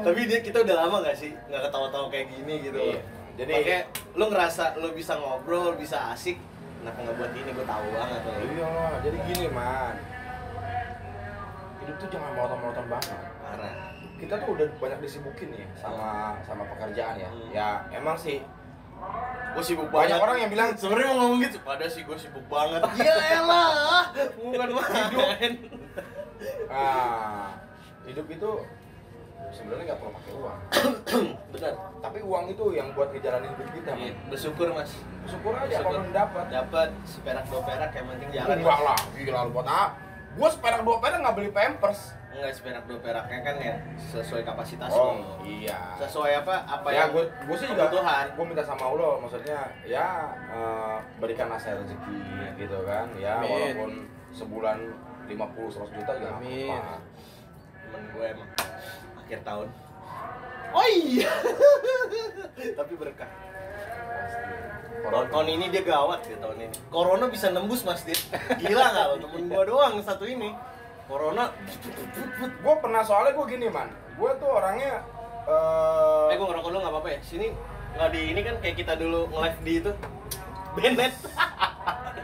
Tapi 0.04 0.19
dia 0.28 0.39
kita 0.43 0.67
udah 0.67 0.76
lama 0.84 1.00
gak 1.00 1.15
sih 1.15 1.32
nggak 1.32 1.62
ketawa-tawa 1.71 2.12
kayak 2.12 2.28
gini 2.36 2.54
gitu. 2.60 2.76
Iya. 2.76 3.02
Jadi 3.39 3.54
Makanya 3.56 3.82
lu 4.19 4.26
ngerasa 4.28 4.63
lu 4.84 4.91
bisa 4.91 5.15
ngobrol, 5.15 5.80
bisa 5.80 6.12
asik, 6.12 6.36
kenapa 6.82 6.98
nggak 7.00 7.15
buat 7.15 7.32
ini? 7.32 7.50
Gue 7.54 7.65
tahu 7.65 7.86
banget 7.94 8.20
loh. 8.22 8.36
iyalah. 8.41 8.94
Jadi 9.00 9.17
gini 9.30 9.48
man. 9.48 9.96
Hidup 11.80 11.96
tuh 11.98 12.08
jangan 12.10 12.30
monoton-monoton 12.34 12.86
banget. 12.89 13.22
Parah. 13.39 13.74
Kita 14.17 14.34
tuh 14.38 14.50
udah 14.54 14.67
banyak 14.78 15.00
disibukin 15.02 15.50
ya 15.52 15.65
sama 15.74 16.10
sama 16.41 16.63
pekerjaan 16.67 17.15
ya. 17.17 17.30
Hmm. 17.30 17.50
Ya 17.52 17.70
emang 17.91 18.17
sih 18.17 18.41
Gue 19.52 19.63
sibuk 19.65 19.89
banyak 19.89 20.13
banget. 20.13 20.22
orang 20.22 20.38
yang 20.38 20.52
bilang 20.54 20.70
Sebenarnya 20.78 21.10
mau 21.10 21.17
ngomong 21.26 21.41
gitu, 21.41 21.58
pada 21.65 21.86
sih 21.89 22.06
gue 22.06 22.13
sibuk 22.15 22.46
banget. 22.46 22.86
Ya 23.02 23.15
elah, 23.34 24.13
bukan 24.38 24.70
main. 25.17 25.52
ah, 26.70 27.50
hidup 28.06 28.30
itu 28.30 28.52
sebenarnya 29.50 29.84
nggak 29.89 30.00
perlu 30.00 30.12
pakai 30.13 30.32
uang. 30.38 30.60
Benar. 31.62 31.76
Tapi 32.02 32.19
uang 32.19 32.45
itu 32.50 32.65
yang 32.74 32.89
buat 32.91 33.13
ngejalanin 33.13 33.54
hidup 33.54 33.69
kita. 33.71 33.91
Iya, 33.93 34.13
bersyukur 34.26 34.67
mas. 34.74 34.91
Syukur 35.24 35.54
aja 35.54 35.69
Bersyukur. 35.69 35.93
apa 35.93 36.02
pun 36.02 36.12
dapat. 36.12 36.45
Dapat 36.50 36.89
seperak 37.06 37.45
dua 37.45 37.62
perak 37.62 37.91
yang 37.93 38.06
penting 38.10 38.30
jalan. 38.34 38.56
Enggak 38.58 38.80
lah, 38.82 39.00
gila 39.13 39.39
lu 39.45 39.52
buat 39.54 39.67
apa? 39.67 39.86
Gua 40.32 40.47
seperak 40.50 40.82
dua 40.82 40.97
perak 40.97 41.17
nggak 41.21 41.36
beli 41.38 41.52
pampers. 41.52 42.02
Enggak 42.32 42.52
seperak 42.52 42.84
dua 42.88 42.97
peraknya 42.97 43.39
kan 43.43 43.56
ya 43.60 43.76
sesuai 44.10 44.41
kapasitas 44.41 44.89
Oh, 44.89 45.13
lo. 45.13 45.43
iya. 45.43 45.78
Sesuai 46.00 46.32
apa? 46.41 46.56
Apa 46.65 46.88
ya, 46.89 46.97
yang 46.97 47.10
gue 47.13 47.24
gue 47.30 47.56
sih 47.56 47.67
juga 47.67 47.86
kebutuhan. 47.86 48.26
gue 48.32 48.45
minta 48.47 48.63
sama 48.63 48.84
Allah 48.88 49.13
maksudnya 49.19 49.60
ya 49.84 50.08
eh, 50.50 50.97
berikanlah 51.19 51.60
saya 51.60 51.78
rezeki 51.78 52.17
gitu 52.58 52.80
kan 52.82 53.06
ya 53.13 53.38
Amin. 53.38 53.52
walaupun 53.78 53.91
sebulan 54.32 54.78
50 55.28 55.38
100 55.38 55.91
juta 55.93 56.12
juga 56.17 56.32
Amin. 56.34 56.80
Temen 57.84 58.04
gue 58.10 58.26
emang 58.26 58.50
akhir 59.19 59.39
tahun. 59.43 59.67
Oh 60.72 60.88
iya. 60.88 61.32
Tapi 62.80 62.94
berkah. 62.96 63.30
Tahun, 65.02 65.28
tahun 65.28 65.48
ini 65.60 65.66
dia 65.74 65.84
gawat 65.84 66.24
ya 66.24 66.38
tahun 66.40 66.58
ini. 66.70 66.78
Corona 66.88 67.26
bisa 67.28 67.52
nembus 67.52 67.84
Mas 67.84 68.06
Dit. 68.08 68.22
Gila 68.64 68.86
nggak 68.96 69.06
lo 69.12 69.16
temen 69.20 69.44
gua 69.52 69.64
doang 69.68 70.00
satu 70.00 70.24
ini. 70.24 70.56
Corona. 71.10 71.52
Gue 72.40 72.76
pernah 72.80 73.02
soalnya 73.04 73.36
gue 73.36 73.46
gini 73.50 73.68
man, 73.68 73.92
gue 74.16 74.32
tuh 74.40 74.48
orangnya 74.48 75.04
eh 75.50 76.32
Eh 76.32 76.36
gua 76.40 76.48
ngerokok 76.54 76.70
dulu 76.72 76.80
nggak 76.80 76.94
apa-apa 76.96 77.10
ya. 77.12 77.20
Sini 77.26 77.48
nggak 77.98 78.10
di 78.16 78.22
ini 78.32 78.42
kan 78.46 78.56
kayak 78.64 78.76
kita 78.80 78.94
dulu 78.96 79.28
nge-live 79.36 79.60
di 79.66 79.74
itu. 79.84 79.92
Bennett. 80.72 81.14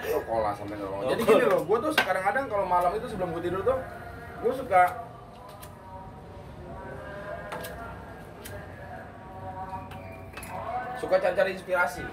sekolah 0.08 0.56
sampai 0.56 0.80
nolong. 0.80 1.04
Jadi 1.12 1.22
gini 1.28 1.44
loh, 1.44 1.62
gue 1.68 1.78
tuh 1.84 1.92
kadang-kadang 2.00 2.48
kalau 2.48 2.64
malam 2.64 2.96
itu 2.96 3.12
sebelum 3.12 3.36
gue 3.36 3.44
tidur 3.44 3.62
tuh, 3.68 3.78
gue 4.40 4.54
suka 4.56 4.82
suka 10.98 11.16
cari-cari 11.18 11.54
inspirasi. 11.54 12.04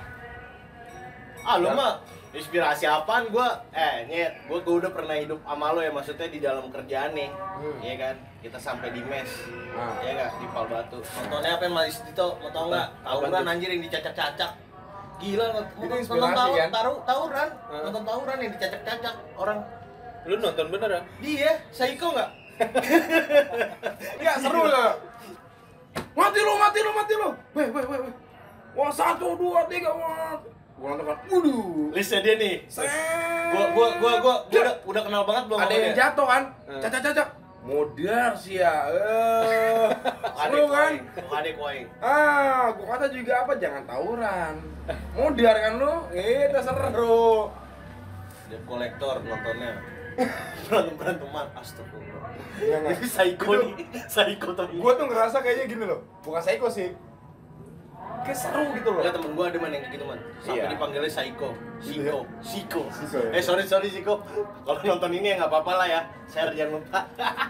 Ah 1.41 1.57
lu 1.57 1.69
Ya. 1.69 1.77
mah 1.77 1.93
inspirasi 2.31 2.85
apaan 2.85 3.29
gua? 3.29 3.61
Eh 3.71 4.09
nyet, 4.09 4.33
gua, 4.49 4.59
gua 4.61 4.75
udah 4.81 4.91
pernah 4.91 5.13
hidup 5.15 5.41
sama 5.41 5.71
lo 5.71 5.81
ya 5.81 5.93
maksudnya 5.93 6.27
di 6.27 6.41
dalam 6.41 6.67
kerjaan 6.69 7.13
nih. 7.13 7.29
Hmm. 7.29 7.77
Iya 7.81 7.95
kan? 7.99 8.15
Kita 8.41 8.59
sampai 8.59 8.89
di 8.91 9.03
mes. 9.05 9.29
Nah. 9.73 10.01
Iya 10.01 10.11
enggak 10.15 10.31
di 10.37 10.47
Pal 10.49 10.67
Batu. 10.67 10.99
Nontonnya 11.01 11.51
apa 11.55 11.63
yang 11.65 11.75
Mas 11.75 11.97
Dito? 12.01 12.29
Mau 12.37 12.51
tau 12.51 12.65
enggak? 12.69 12.89
Apa 12.99 13.09
Tawuran 13.21 13.43
tuh? 13.43 13.53
anjir 13.53 13.69
yang 13.71 13.83
dicacak-cacak. 13.85 14.51
Gila 15.15 15.45
nonton 15.47 15.65
Itu 15.71 15.79
nonton 15.79 15.99
inspirasi, 16.03 16.35
tahu, 16.35 16.53
kan? 16.59 16.69
taruh 16.75 16.97
tawuran, 17.07 17.49
Hah? 17.55 17.81
nonton 17.87 18.03
tawuran 18.03 18.37
yang 18.37 18.53
dicacak-cacak 18.53 19.15
orang 19.39 19.59
Lu 20.25 20.35
nonton 20.41 20.67
beneran? 20.69 21.03
Dia, 21.21 21.53
psycho 21.71 22.09
nggak? 22.11 22.31
Ya 24.25 24.33
seru 24.39 24.65
lah. 24.65 24.97
Mati 26.15 26.41
lu, 26.41 26.53
mati 26.57 26.79
lu, 26.81 26.91
mati 26.91 27.15
lu. 27.15 27.29
Weh, 27.53 27.67
weh, 27.69 27.85
weh. 27.85 28.13
Wah 28.75 28.91
satu, 28.91 29.39
dua, 29.39 29.63
tiga, 29.71 29.91
wah. 29.95 30.35
Gua 30.75 30.87
nonton 30.91 31.07
kan, 31.07 31.19
waduh. 31.31 31.95
Listnya 31.95 32.21
dia 32.27 32.35
nih. 32.35 32.55
Gua 33.55 33.65
gua 33.71 33.89
gua, 34.03 34.13
gua 34.19 34.35
udah, 34.51 34.75
udah 34.83 35.03
kenal 35.07 35.23
banget 35.23 35.45
belum 35.47 35.59
ada 35.63 35.75
yang 35.75 35.95
jatuh 35.95 36.27
kan? 36.27 36.43
Caca, 36.83 36.99
caca. 36.99 37.25
Modar 37.65 38.37
sih 38.37 38.61
ya. 38.61 38.93
Eh, 38.93 39.89
seru 40.45 40.69
kan? 40.69 40.93
Adek 41.17 41.55
koin. 41.57 41.87
Ah, 42.03 42.69
gua 42.77 42.87
kata 42.99 43.07
juga 43.15 43.47
apa? 43.47 43.57
Jangan 43.57 43.83
tawuran. 43.89 44.55
Modar 45.17 45.57
kan 45.63 45.73
lu? 45.81 45.95
Eh, 46.13 46.51
udah 46.51 46.63
seru. 46.67 47.49
Dia 48.51 48.59
kolektor 48.69 49.23
nontonnya. 49.25 49.73
Berantem 50.69 50.95
beranteman, 50.95 51.47
astagfirullah. 51.59 52.31
Enggak. 52.55 53.03
Ini 53.03 53.07
psycho 53.11 53.51
nih, 53.59 53.73
psycho 54.07 54.49
temen 54.55 54.79
Gua 54.79 54.93
tuh 54.95 55.07
ngerasa 55.11 55.37
kayaknya 55.43 55.65
gini 55.71 55.85
loh. 55.87 56.01
Bukan 56.23 56.43
psycho 56.43 56.69
sih. 56.71 56.91
Kayak 58.25 58.39
seru 58.41 58.65
gitu 58.73 58.89
loh. 58.89 59.01
Ada 59.05 59.13
temen 59.13 59.31
gua 59.33 59.45
ada 59.47 59.59
man 59.61 59.69
yang 59.69 59.83
kayak 59.85 59.95
gitu 59.95 60.05
man 60.05 60.19
Sampai 60.41 60.57
Iya. 60.57 60.73
dipanggilnya 60.73 61.11
psycho 61.13 61.51
Psycho 61.77 62.19
Psycho 62.41 62.81
Psycho 62.89 63.19
ya? 63.21 63.37
Eh 63.37 63.43
sorry 63.45 63.63
sorry 63.63 63.87
psycho 63.87 64.15
Kalau 64.65 64.81
nonton 64.83 65.11
ini 65.13 65.27
ya 65.29 65.35
nggak 65.37 65.51
apa-apa 65.53 65.73
lah 65.77 65.87
ya 65.87 66.01
Share 66.25 66.51
jangan 66.51 66.81
lupa 66.81 67.01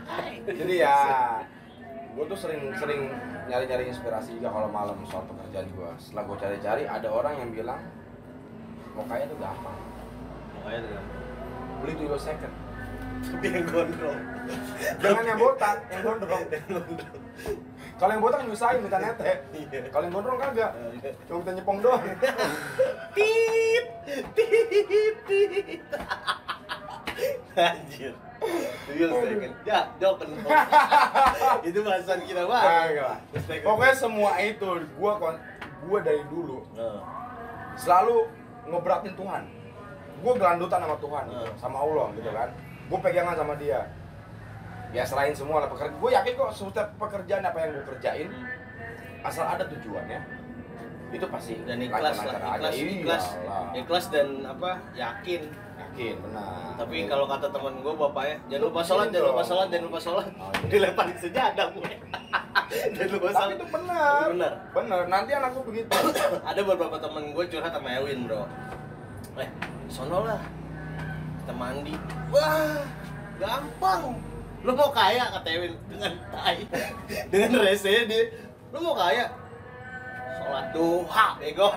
Jadi 0.51 0.75
ya, 0.77 0.95
gue 2.11 2.25
tuh 2.27 2.37
sering-sering 2.37 3.11
nyari-nyari 3.47 3.89
inspirasi 3.89 4.35
juga 4.35 4.51
kalau 4.51 4.69
malam 4.69 4.95
soal 5.05 5.25
pekerjaan 5.25 5.67
gue. 5.69 5.91
Setelah 5.97 6.23
gue 6.25 6.37
cari-cari, 6.37 6.83
ada 6.85 7.09
orang 7.09 7.35
yang 7.37 7.51
bilang 7.51 7.81
mau 8.93 9.03
kaya 9.05 9.25
tuh 9.25 9.35
gampang. 9.37 9.79
Makanya 10.55 10.79
tuh 10.81 10.91
kan 10.93 11.05
Beli 11.81 11.93
tuyul 11.95 12.15
second. 12.17 12.55
Dia 13.41 13.51
yang 13.57 13.65
gondrong 13.65 14.21
Jangan 14.99 15.25
yang 15.25 15.39
botak, 15.39 15.77
yang 15.89 16.03
gondrong. 16.03 16.45
Kalau 17.95 18.11
yang 18.11 18.23
botak 18.23 18.41
nyusahin 18.43 18.81
minta 18.83 18.99
nete. 18.99 19.33
Kalau 19.91 20.05
yang 20.05 20.15
gondrong 20.15 20.39
kagak. 20.41 20.71
Cuma 21.31 21.37
minta 21.43 21.53
nyepong 21.55 21.79
doang. 21.81 22.03
Tit 23.15 23.87
Tit 24.35 24.51
Tit 25.27 25.83
Anjir 27.55 28.13
Tuyul 28.91 29.09
second 29.15 29.55
Ya, 29.63 29.87
jawab 30.03 30.27
penuh 30.27 30.37
Itu 31.71 31.79
bahasan 31.87 32.21
kita 32.27 32.43
banget 32.51 32.67
Kagak. 32.67 33.19
Pokoknya 33.63 33.95
semua 33.95 34.37
itu 34.43 34.69
gue 34.85 35.13
kon 35.23 35.39
gue 35.85 35.99
dari 36.03 36.23
dulu 36.29 36.67
selalu 37.79 38.27
ngeberatin 38.71 39.15
Tuhan. 39.19 39.43
Gue 40.25 40.33
gelandutan 40.41 40.81
sama 40.81 40.97
Tuhan, 40.97 41.25
gitu, 41.29 41.47
sama 41.61 41.77
Allah 41.85 42.07
gitu 42.17 42.31
kan. 42.33 42.49
Gue 42.89 42.99
pegangan 43.03 43.37
sama 43.37 43.55
dia. 43.61 43.81
Ya 44.95 45.03
selain 45.03 45.35
semua 45.35 45.59
lah 45.59 45.69
pekerjaan. 45.69 45.99
Gue 45.99 46.11
yakin 46.13 46.33
kok 46.33 46.51
setiap 46.55 46.89
pekerjaan 46.97 47.43
apa 47.43 47.59
yang 47.59 47.71
gue 47.73 47.85
kerjain, 47.85 48.31
asal 49.21 49.43
ada 49.45 49.67
tujuannya, 49.67 50.21
itu 51.11 51.27
pasti 51.27 51.59
dan 51.63 51.79
ikhlas 51.79 52.17
lah 52.17 52.35
ikhlas 52.55 52.71
aja. 52.71 52.79
ikhlas 52.79 53.25
Iyalah. 53.27 53.67
ikhlas 53.75 54.05
dan 54.09 54.27
apa 54.45 54.71
yakin 54.95 55.43
Yakin, 55.75 56.15
benar. 56.21 56.75
tapi 56.77 56.97
Iya. 56.97 57.07
kalau 57.07 57.27
kata 57.27 57.47
teman 57.51 57.75
gue 57.77 57.91
bapaknya 57.93 58.37
jangan 58.49 58.63
Lu 58.63 58.67
lupa 58.69 58.83
sholat 58.83 59.07
jangan 59.11 59.27
lupa 59.29 59.43
sholat 59.43 59.67
jangan 59.69 59.85
lupa 59.85 60.01
sholat 60.01 60.27
Oh, 60.33 60.51
iya. 60.55 60.67
dilemparin 60.69 61.17
sejadah 61.19 61.67
gue 61.71 61.91
jangan 62.95 63.11
lupa 63.11 63.27
tapi 63.27 63.35
sholat 63.37 63.51
itu 63.53 63.67
benar. 63.69 64.15
Tapi 64.17 64.31
benar. 64.33 64.53
Benar. 64.71 65.01
Nanti 65.07 65.31
anak 65.33 65.51
gue 65.51 65.65
begitu. 65.65 65.91
ada 66.51 66.61
beberapa 66.61 66.97
temen 66.99 67.25
gue 67.31 67.45
curhat 67.49 67.73
sama 67.73 67.89
Ewin 67.93 68.19
bro 68.25 68.43
eh 69.37 69.51
sono 69.89 70.19
lah 70.23 70.43
kita 71.41 71.53
mandi 71.53 71.95
wah 72.31 72.79
gampang 73.37 74.03
lu 74.65 74.73
mau 74.73 74.89
kaya 74.89 75.29
kata 75.31 75.49
Ewin 75.51 75.73
dengan 75.87 76.13
tai 76.33 76.65
dengan 77.31 77.51
rese 77.61 78.09
dia 78.09 78.33
lu 78.73 78.79
mau 78.81 78.97
kaya 78.97 79.29
sholat 80.35 80.67
duha 80.73 81.27
bego 81.37 81.69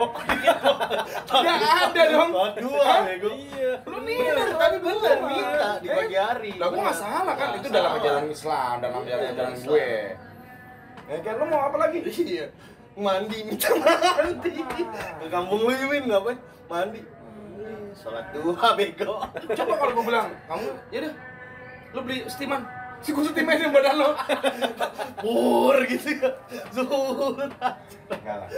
Nggak 1.27 1.59
ada 1.87 2.03
dong. 2.09 2.31
duha 2.57 2.95
bego 3.03 3.29
Iya. 3.31 3.73
Lu 3.83 3.97
nih, 4.03 4.17
tapi 4.55 4.77
bener 4.79 5.17
minta 5.23 5.69
di 5.79 5.87
pagi 5.87 6.15
Eh, 6.15 6.19
hari. 6.19 6.51
Lah 6.55 6.67
gue 6.67 6.79
nggak 6.79 6.97
salah 6.97 7.35
kan, 7.35 7.49
itu 7.55 7.67
dalam 7.67 7.91
ajaran 7.95 8.25
Islam, 8.27 8.73
dalam 8.79 9.01
Iya, 9.03 9.15
ajaran 9.31 9.55
gue. 9.57 9.89
Ya 11.07 11.17
kan 11.23 11.33
lu 11.39 11.45
mau 11.47 11.61
apa 11.63 11.77
lagi? 11.79 11.99
Iya. 12.35 12.45
Mandi 12.97 13.37
minta 13.45 13.69
mandi. 13.71 14.51
Ke 15.21 15.27
kampung 15.29 15.59
lu 15.63 15.71
Win 15.87 16.03
ngapain? 16.07 16.37
Mandi. 16.67 17.01
Sholat 17.95 18.25
duha 18.31 18.69
bego. 18.75 19.21
Coba 19.47 19.73
kalau 19.75 19.91
gue 19.95 20.05
bilang, 20.05 20.27
kamu 20.45 20.67
ya 20.91 20.99
deh, 21.01 21.13
lu 21.91 21.99
beli 22.03 22.17
steaman, 22.27 22.61
si 23.01 23.09
gue 23.13 23.23
steaman 23.23 23.69
badan 23.71 23.95
lo. 23.97 24.09
Pur 25.21 25.75
gitu 25.85 26.09
ya. 26.17 26.29
Zuhur. 26.73 27.37
Enggak 28.09 28.35
lah. 28.41 28.49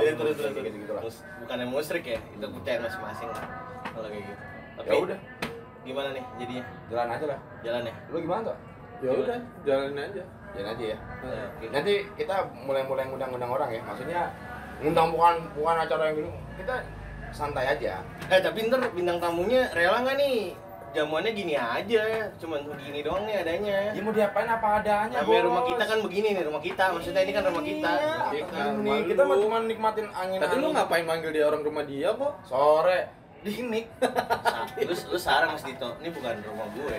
Iya 0.00 0.12
terus 0.16 0.34
terus 0.38 0.52
terus. 0.54 0.64
gitu, 0.66 0.78
gitu 0.82 0.92
lah. 0.96 1.02
Terus 1.04 1.16
bukannya 1.42 1.66
musrik 1.68 2.04
ya, 2.04 2.18
itu 2.18 2.44
kepercayaan 2.44 2.82
masing-masing 2.86 3.28
lah. 3.32 3.44
Kalau 3.92 4.08
kayak 4.08 4.24
gitu. 4.24 4.34
Tapi 4.76 4.86
Ya 4.86 4.94
udah, 5.00 5.18
gimana 5.88 6.08
nih 6.12 6.24
jadinya? 6.36 6.64
jalan 6.92 7.08
aja 7.08 7.24
lah. 7.26 7.38
Jalan 7.64 7.82
ya? 7.88 7.94
Lu 8.12 8.16
gimana 8.20 8.40
tuh? 8.52 8.56
Ya 9.04 9.10
udah, 9.12 9.38
jalanin 9.64 9.98
aja. 10.00 10.22
Jalan 10.56 10.68
aja 10.72 10.84
ya. 10.84 10.98
Ya, 11.24 11.44
oke. 11.52 11.66
Nanti 11.72 11.94
kita 12.16 12.36
mulai-mulai 12.64 13.04
ngundang-ngundang 13.08 13.52
orang 13.52 13.70
ya. 13.72 13.80
Maksudnya 13.84 14.20
ngundang 14.80 15.08
bukan 15.12 15.34
bukan 15.56 15.76
acara 15.84 16.02
yang 16.12 16.16
dulu. 16.24 16.30
Kita 16.56 16.74
santai 17.32 17.66
aja. 17.76 18.00
Eh 18.32 18.40
tapi 18.40 18.68
ntar 18.68 18.80
bintang 18.96 19.20
tamunya 19.20 19.68
rela 19.76 20.00
nggak 20.04 20.16
nih? 20.16 20.56
Jamuannya 20.96 21.32
gini 21.36 21.52
aja, 21.52 22.04
cuman 22.40 22.60
begini 22.64 23.04
doang 23.04 23.28
nih 23.28 23.44
adanya. 23.44 23.78
Ya 23.92 24.00
mau 24.00 24.16
diapain 24.16 24.48
apa 24.48 24.80
adanya, 24.80 25.20
Namanya 25.20 25.42
rumah 25.44 25.62
kita 25.68 25.84
kan 25.84 25.98
begini 26.00 26.28
nih 26.32 26.42
rumah 26.48 26.62
kita, 26.64 26.84
maksudnya 26.88 27.20
ini 27.20 27.32
kan 27.36 27.44
rumah 27.44 27.60
kita. 27.60 27.90
Iya, 27.92 28.16
Kita, 28.32 28.56
ini 28.56 28.80
rumah 28.80 28.96
kita 29.04 29.22
mah 29.22 29.36
cuma 29.36 29.56
nikmatin 29.60 30.06
angin. 30.08 30.38
Tadi 30.40 30.54
lu 30.56 30.68
ngapain 30.72 31.04
manggil 31.04 31.30
dia 31.36 31.44
orang 31.44 31.60
rumah 31.60 31.84
dia 31.84 32.08
kok? 32.16 32.32
Sore. 32.48 33.00
Dimik. 33.44 33.86
Sa- 34.00 34.64
lu, 34.80 34.94
lu 34.96 35.18
sarang 35.20 35.52
Mas 35.52 35.62
Dito, 35.62 35.88
ini 36.00 36.08
bukan 36.08 36.34
rumah 36.42 36.66
gue. 36.72 36.98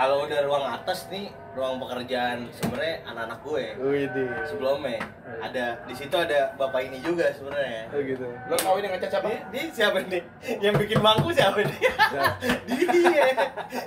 Kalau 0.00 0.24
udah 0.24 0.40
ruang 0.48 0.64
atas 0.64 1.12
nih, 1.12 1.28
ruang 1.52 1.76
pekerjaan 1.76 2.48
sebenarnya 2.56 3.04
anak-anak 3.04 3.38
gue. 3.44 3.64
Wih 3.84 4.08
Sebelumnya 4.48 4.96
ada 5.44 5.76
di 5.84 5.92
situ 5.92 6.16
ada 6.16 6.56
bapak 6.56 6.88
ini 6.88 7.04
juga 7.04 7.28
sebenarnya. 7.36 7.84
Oh 7.92 8.00
gitu. 8.00 8.24
Lo 8.48 8.56
kawin 8.56 8.88
dengan 8.88 8.96
Caca 8.96 9.20
Dia, 9.20 9.28
apa? 9.28 9.52
dia 9.52 9.62
siapa 9.68 10.00
nih? 10.08 10.24
Yang 10.64 10.74
bikin 10.80 10.98
bangku 11.04 11.28
siapa 11.36 11.60
nih? 11.60 11.78
dia, 12.72 13.28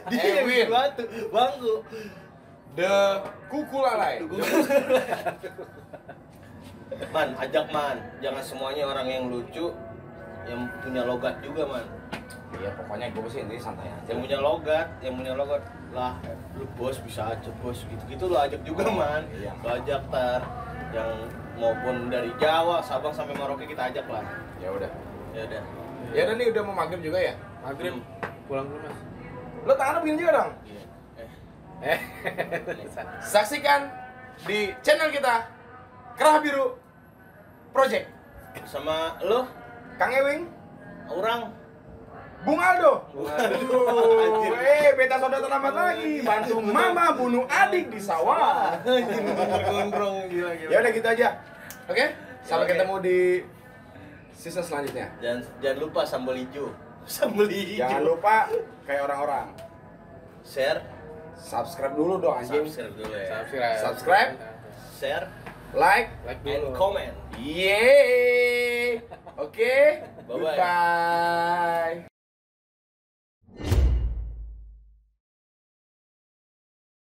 dia 0.05 0.21
yang 0.37 0.45
bikin 0.45 0.69
batu, 0.69 1.03
bangku. 1.33 1.73
The 2.77 2.93
kuku 3.49 3.77
lalai. 3.81 4.21
Man, 7.09 7.33
ajak 7.41 7.73
man, 7.73 7.97
jangan 8.21 8.43
semuanya 8.45 8.85
orang 8.85 9.09
yang 9.09 9.25
lucu, 9.25 9.73
yang 10.45 10.69
punya 10.85 11.01
logat 11.01 11.41
juga 11.41 11.65
man. 11.65 11.85
Iya, 12.53 12.69
pokoknya 12.77 13.07
gue 13.11 13.27
sih 13.29 13.41
ini 13.43 13.57
santai 13.57 13.89
aja. 13.89 14.13
Yang 14.13 14.19
punya 14.29 14.37
logat, 14.39 14.87
yang 15.01 15.13
punya 15.17 15.33
logat 15.33 15.63
lah, 15.93 16.17
lu 16.57 16.65
bos 16.77 16.97
bisa 17.01 17.33
aja 17.33 17.49
bos 17.61 17.85
gitu-gitu 17.85 18.29
lu 18.29 18.37
ajak 18.37 18.61
juga 18.61 18.85
man. 18.89 19.25
Iya. 19.33 19.51
Lu 19.61 19.67
ajak 19.73 20.01
tar, 20.13 20.41
yang 20.93 21.11
maupun 21.57 22.09
dari 22.13 22.29
Jawa, 22.37 22.81
Sabang 22.85 23.13
sampai 23.13 23.33
Merauke 23.33 23.65
kita 23.65 23.89
ajak 23.89 24.05
lah. 24.09 24.25
Ya 24.61 24.69
udah. 24.69 24.91
Ya 25.33 25.41
udah. 25.49 25.61
Ya 26.13 26.21
udah 26.29 26.35
nih 26.37 26.47
udah 26.53 26.61
mau 26.65 26.75
maghrib 26.77 27.01
juga 27.01 27.17
ya. 27.17 27.33
Maghrib 27.65 27.97
pulang 28.45 28.69
dulu 28.69 28.79
mas. 28.85 28.97
Lo 29.63 29.73
tangannya 29.73 29.99
begini 30.05 30.17
juga 30.21 30.31
dong. 30.37 30.51
Iya. 30.67 30.83
Eh, 31.17 31.29
Eh. 31.83 31.99
Saksikan 33.33 33.91
di 34.45 34.71
channel 34.85 35.09
kita 35.09 35.47
Kerah 36.15 36.37
Biru 36.39 36.77
Project. 37.73 38.07
sama 38.69 39.17
lu, 39.25 39.49
Kang 39.97 40.13
Ewing, 40.13 40.45
orang 41.09 41.49
Bung 42.43 42.59
Aldo. 42.59 42.93
Bung 43.15 43.27
Aldo. 43.27 43.55
Aduh, 43.55 44.55
eh 44.59 44.91
beta 44.99 45.15
saudara 45.17 45.41
terlambat 45.41 45.73
lagi. 45.73 46.13
Bantu 46.21 46.55
mama 46.59 47.05
bunuh 47.15 47.43
adik 47.47 47.89
di 47.89 47.99
sawah. 47.99 48.77
gondrong 49.67 50.27
gila 50.27 50.51
gila. 50.59 50.69
Ya 50.71 50.77
udah 50.83 50.91
gitu 50.91 51.07
aja. 51.07 51.29
Oke? 51.87 52.05
Sampai 52.43 52.67
ketemu 52.67 52.95
di 52.99 53.19
season 54.35 54.63
selanjutnya. 54.63 55.07
Jangan 55.23 55.39
jangan 55.63 55.77
lupa 55.79 56.01
sambal 56.03 56.35
hijau. 56.35 56.67
Sambal 57.07 57.47
hijau. 57.47 57.79
Jangan 57.83 58.03
lupa 58.03 58.35
kayak 58.83 59.01
orang-orang 59.07 59.47
share, 60.43 60.83
subscribe 61.39 61.95
dulu 61.95 62.19
dong 62.19 62.35
anjing. 62.35 62.67
subscribe 62.67 62.95
dulu 62.99 63.15
ya. 63.15 63.27
Subscribe. 63.31 63.77
Subscribe. 63.79 64.31
Share 64.99 65.25
Like. 65.73 66.13
Like 66.21 66.45
and 66.45 66.69
dulu. 66.69 66.77
comment. 66.77 67.13
Yeay. 67.41 69.01
Oke. 69.41 70.05
Bye-bye. 70.29 70.53
Goodbye. 70.53 72.12